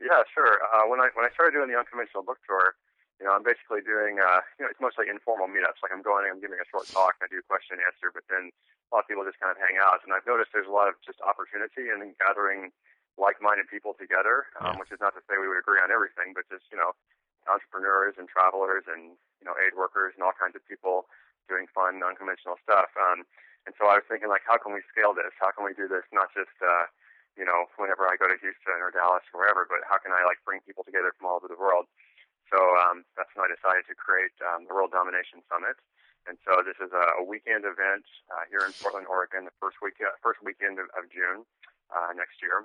Yeah, 0.00 0.22
sure. 0.30 0.60
Uh, 0.70 0.86
when 0.86 1.00
I 1.00 1.08
when 1.14 1.24
I 1.24 1.32
started 1.32 1.56
doing 1.56 1.72
the 1.72 1.78
unconventional 1.78 2.22
book 2.22 2.38
tour, 2.46 2.76
you 3.18 3.24
know, 3.24 3.32
I'm 3.32 3.42
basically 3.42 3.80
doing 3.80 4.20
uh, 4.20 4.44
you 4.60 4.62
know 4.62 4.70
it's 4.70 4.82
mostly 4.82 5.08
informal 5.08 5.48
meetups. 5.48 5.80
Like 5.80 5.90
I'm 5.90 6.04
going, 6.04 6.28
I'm 6.28 6.44
giving 6.44 6.60
a 6.60 6.68
short 6.68 6.86
talk, 6.92 7.16
and 7.18 7.26
I 7.26 7.28
do 7.32 7.40
question 7.48 7.80
and 7.80 7.82
answer, 7.88 8.12
but 8.12 8.22
then 8.28 8.52
a 8.52 8.90
lot 8.92 9.02
of 9.02 9.08
people 9.08 9.24
just 9.24 9.40
kind 9.40 9.50
of 9.50 9.58
hang 9.58 9.80
out. 9.80 10.04
And 10.04 10.12
I've 10.12 10.28
noticed 10.28 10.52
there's 10.52 10.68
a 10.68 10.74
lot 10.74 10.92
of 10.92 11.00
just 11.02 11.24
opportunity 11.24 11.88
in 11.88 12.12
gathering 12.20 12.70
like-minded 13.16 13.70
people 13.70 13.94
together, 13.94 14.50
um, 14.58 14.74
yeah. 14.74 14.78
which 14.82 14.90
is 14.90 14.98
not 14.98 15.14
to 15.14 15.22
say 15.24 15.38
we 15.38 15.46
would 15.46 15.58
agree 15.58 15.78
on 15.78 15.88
everything, 15.88 16.36
but 16.36 16.44
just 16.52 16.68
you 16.68 16.76
know 16.76 16.92
entrepreneurs 17.50 18.16
and 18.16 18.28
travelers 18.28 18.84
and 18.88 19.16
you 19.40 19.46
know 19.46 19.54
aid 19.60 19.76
workers 19.76 20.16
and 20.16 20.22
all 20.24 20.34
kinds 20.36 20.56
of 20.56 20.62
people 20.64 21.06
doing 21.48 21.68
fun, 21.72 22.00
unconventional 22.00 22.56
stuff. 22.64 22.88
Um, 22.96 23.28
and 23.68 23.72
so 23.76 23.88
I 23.88 24.00
was 24.00 24.06
thinking, 24.08 24.28
like, 24.28 24.44
how 24.44 24.60
can 24.60 24.76
we 24.76 24.84
scale 24.92 25.16
this? 25.16 25.32
How 25.40 25.52
can 25.52 25.64
we 25.64 25.72
do 25.72 25.88
this 25.88 26.04
not 26.12 26.32
just 26.32 26.54
uh, 26.60 26.88
you 27.36 27.44
know 27.44 27.68
whenever 27.76 28.06
I 28.08 28.16
go 28.16 28.28
to 28.28 28.38
Houston 28.38 28.78
or 28.80 28.92
Dallas 28.92 29.24
or 29.32 29.44
wherever, 29.44 29.66
but 29.68 29.84
how 29.88 30.00
can 30.00 30.12
I 30.12 30.24
like 30.24 30.40
bring 30.44 30.64
people 30.64 30.84
together 30.84 31.12
from 31.16 31.28
all 31.28 31.36
over 31.40 31.48
the 31.48 31.58
world? 31.58 31.88
So 32.52 32.60
um, 32.86 33.08
that's 33.16 33.32
when 33.32 33.48
I 33.48 33.50
decided 33.50 33.88
to 33.88 33.96
create 33.96 34.36
um, 34.44 34.68
the 34.68 34.74
World 34.76 34.92
Domination 34.92 35.40
Summit. 35.48 35.80
And 36.24 36.40
so 36.40 36.64
this 36.64 36.80
is 36.80 36.92
a, 36.92 37.20
a 37.20 37.24
weekend 37.24 37.68
event 37.68 38.08
uh, 38.32 38.48
here 38.48 38.64
in 38.64 38.72
Portland, 38.80 39.04
Oregon, 39.08 39.44
the 39.44 39.56
first 39.60 39.80
week 39.84 40.00
first 40.24 40.40
weekend 40.40 40.80
of, 40.80 40.88
of 40.96 41.08
June 41.12 41.44
uh, 41.92 42.16
next 42.16 42.40
year. 42.40 42.64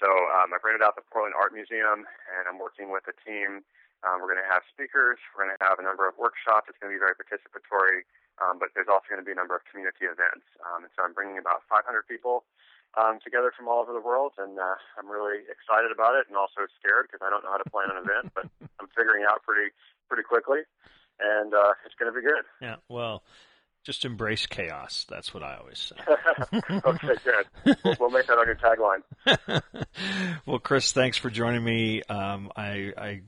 So 0.00 0.08
um, 0.08 0.50
I've 0.56 0.64
rented 0.64 0.82
out 0.82 0.96
the 0.96 1.04
Portland 1.12 1.36
Art 1.36 1.52
Museum, 1.52 2.08
and 2.08 2.42
I'm 2.48 2.58
working 2.58 2.88
with 2.90 3.04
a 3.06 3.14
team 3.20 3.62
um, 4.06 4.24
we're 4.24 4.32
going 4.32 4.40
to 4.40 4.48
have 4.48 4.64
speakers. 4.72 5.20
We're 5.32 5.44
going 5.44 5.56
to 5.56 5.60
have 5.60 5.76
a 5.76 5.84
number 5.84 6.08
of 6.08 6.16
workshops. 6.16 6.72
It's 6.72 6.78
going 6.80 6.88
to 6.92 6.96
be 6.96 7.02
very 7.02 7.16
participatory, 7.16 8.08
um, 8.40 8.56
but 8.56 8.72
there's 8.72 8.88
also 8.88 9.04
going 9.12 9.20
to 9.20 9.26
be 9.26 9.36
a 9.36 9.38
number 9.38 9.52
of 9.52 9.62
community 9.68 10.08
events. 10.08 10.48
Um, 10.64 10.88
and 10.88 10.90
so 10.96 11.04
I'm 11.04 11.12
bringing 11.12 11.36
about 11.36 11.68
500 11.68 11.84
people 12.08 12.48
um, 12.96 13.20
together 13.22 13.52
from 13.52 13.68
all 13.68 13.84
over 13.84 13.92
the 13.92 14.00
world, 14.00 14.32
and 14.40 14.58
uh, 14.58 14.76
I'm 14.96 15.08
really 15.12 15.44
excited 15.46 15.92
about 15.92 16.16
it, 16.16 16.26
and 16.32 16.34
also 16.34 16.64
scared 16.80 17.12
because 17.12 17.20
I 17.20 17.28
don't 17.28 17.44
know 17.44 17.52
how 17.52 17.60
to 17.60 17.68
plan 17.68 17.92
an 17.92 18.00
event, 18.00 18.32
but 18.34 18.48
I'm 18.80 18.88
figuring 18.96 19.28
out 19.28 19.44
pretty 19.44 19.70
pretty 20.08 20.24
quickly, 20.24 20.64
and 21.20 21.54
uh, 21.54 21.76
it's 21.84 21.94
going 22.00 22.12
to 22.12 22.16
be 22.16 22.24
good. 22.24 22.44
Yeah, 22.60 22.76
well. 22.88 23.22
Just 23.82 24.04
embrace 24.04 24.44
chaos. 24.44 25.06
That's 25.08 25.32
what 25.32 25.42
I 25.42 25.56
always 25.56 25.78
say. 25.78 25.96
okay, 26.84 27.14
good. 27.24 27.76
We'll, 27.82 27.96
we'll, 27.98 28.10
make 28.10 28.26
that 28.26 28.36
our 28.36 28.44
new 28.44 28.52
tagline. 28.52 29.00
well, 30.46 30.58
Chris, 30.58 30.92
thanks 30.92 31.16
for 31.16 31.30
joining 31.30 31.64
me. 31.64 32.02
Um, 32.02 32.52
I, 32.54 32.92
I 32.94 33.20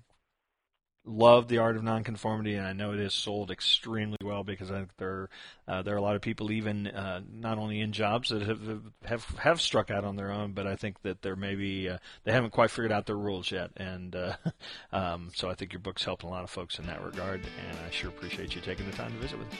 love 1.04 1.48
the 1.48 1.58
art 1.58 1.76
of 1.76 1.82
nonconformity, 1.82 2.54
and 2.54 2.66
I 2.66 2.72
know 2.72 2.92
it 2.92 3.00
is 3.00 3.14
sold 3.14 3.50
extremely 3.50 4.18
well 4.22 4.44
because 4.44 4.70
I 4.70 4.78
think 4.78 4.96
there 4.98 5.28
uh, 5.66 5.82
there 5.82 5.94
are 5.94 5.98
a 5.98 6.02
lot 6.02 6.16
of 6.16 6.22
people 6.22 6.50
even 6.52 6.86
uh, 6.86 7.20
not 7.32 7.58
only 7.58 7.80
in 7.80 7.92
jobs 7.92 8.28
that 8.30 8.42
have, 8.42 8.60
have 9.04 9.24
have 9.38 9.60
struck 9.60 9.90
out 9.90 10.04
on 10.04 10.16
their 10.16 10.30
own, 10.30 10.52
but 10.52 10.66
I 10.66 10.76
think 10.76 11.02
that 11.02 11.22
there 11.22 11.36
maybe 11.36 11.88
uh, 11.88 11.98
they 12.24 12.32
haven't 12.32 12.50
quite 12.50 12.70
figured 12.70 12.92
out 12.92 13.06
their 13.06 13.16
rules 13.16 13.50
yet, 13.50 13.70
and 13.76 14.14
uh, 14.14 14.36
um, 14.92 15.30
so 15.34 15.50
I 15.50 15.54
think 15.54 15.72
your 15.72 15.80
book's 15.80 16.04
helped 16.04 16.22
a 16.22 16.28
lot 16.28 16.44
of 16.44 16.50
folks 16.50 16.78
in 16.78 16.86
that 16.86 17.02
regard, 17.02 17.40
and 17.68 17.78
I 17.86 17.90
sure 17.90 18.10
appreciate 18.10 18.54
you 18.54 18.60
taking 18.60 18.86
the 18.88 18.96
time 18.96 19.12
to 19.12 19.18
visit 19.18 19.38
with 19.38 19.48
us. 19.48 19.58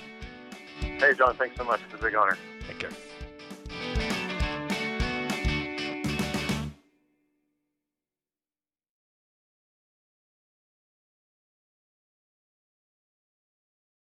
Hey, 0.81 1.14
John, 1.14 1.37
thanks 1.37 1.57
so 1.57 1.64
much. 1.64 1.81
It's 1.90 2.00
a 2.00 2.05
big 2.05 2.14
honor. 2.14 2.37
Take 2.66 2.78
care. 2.78 2.90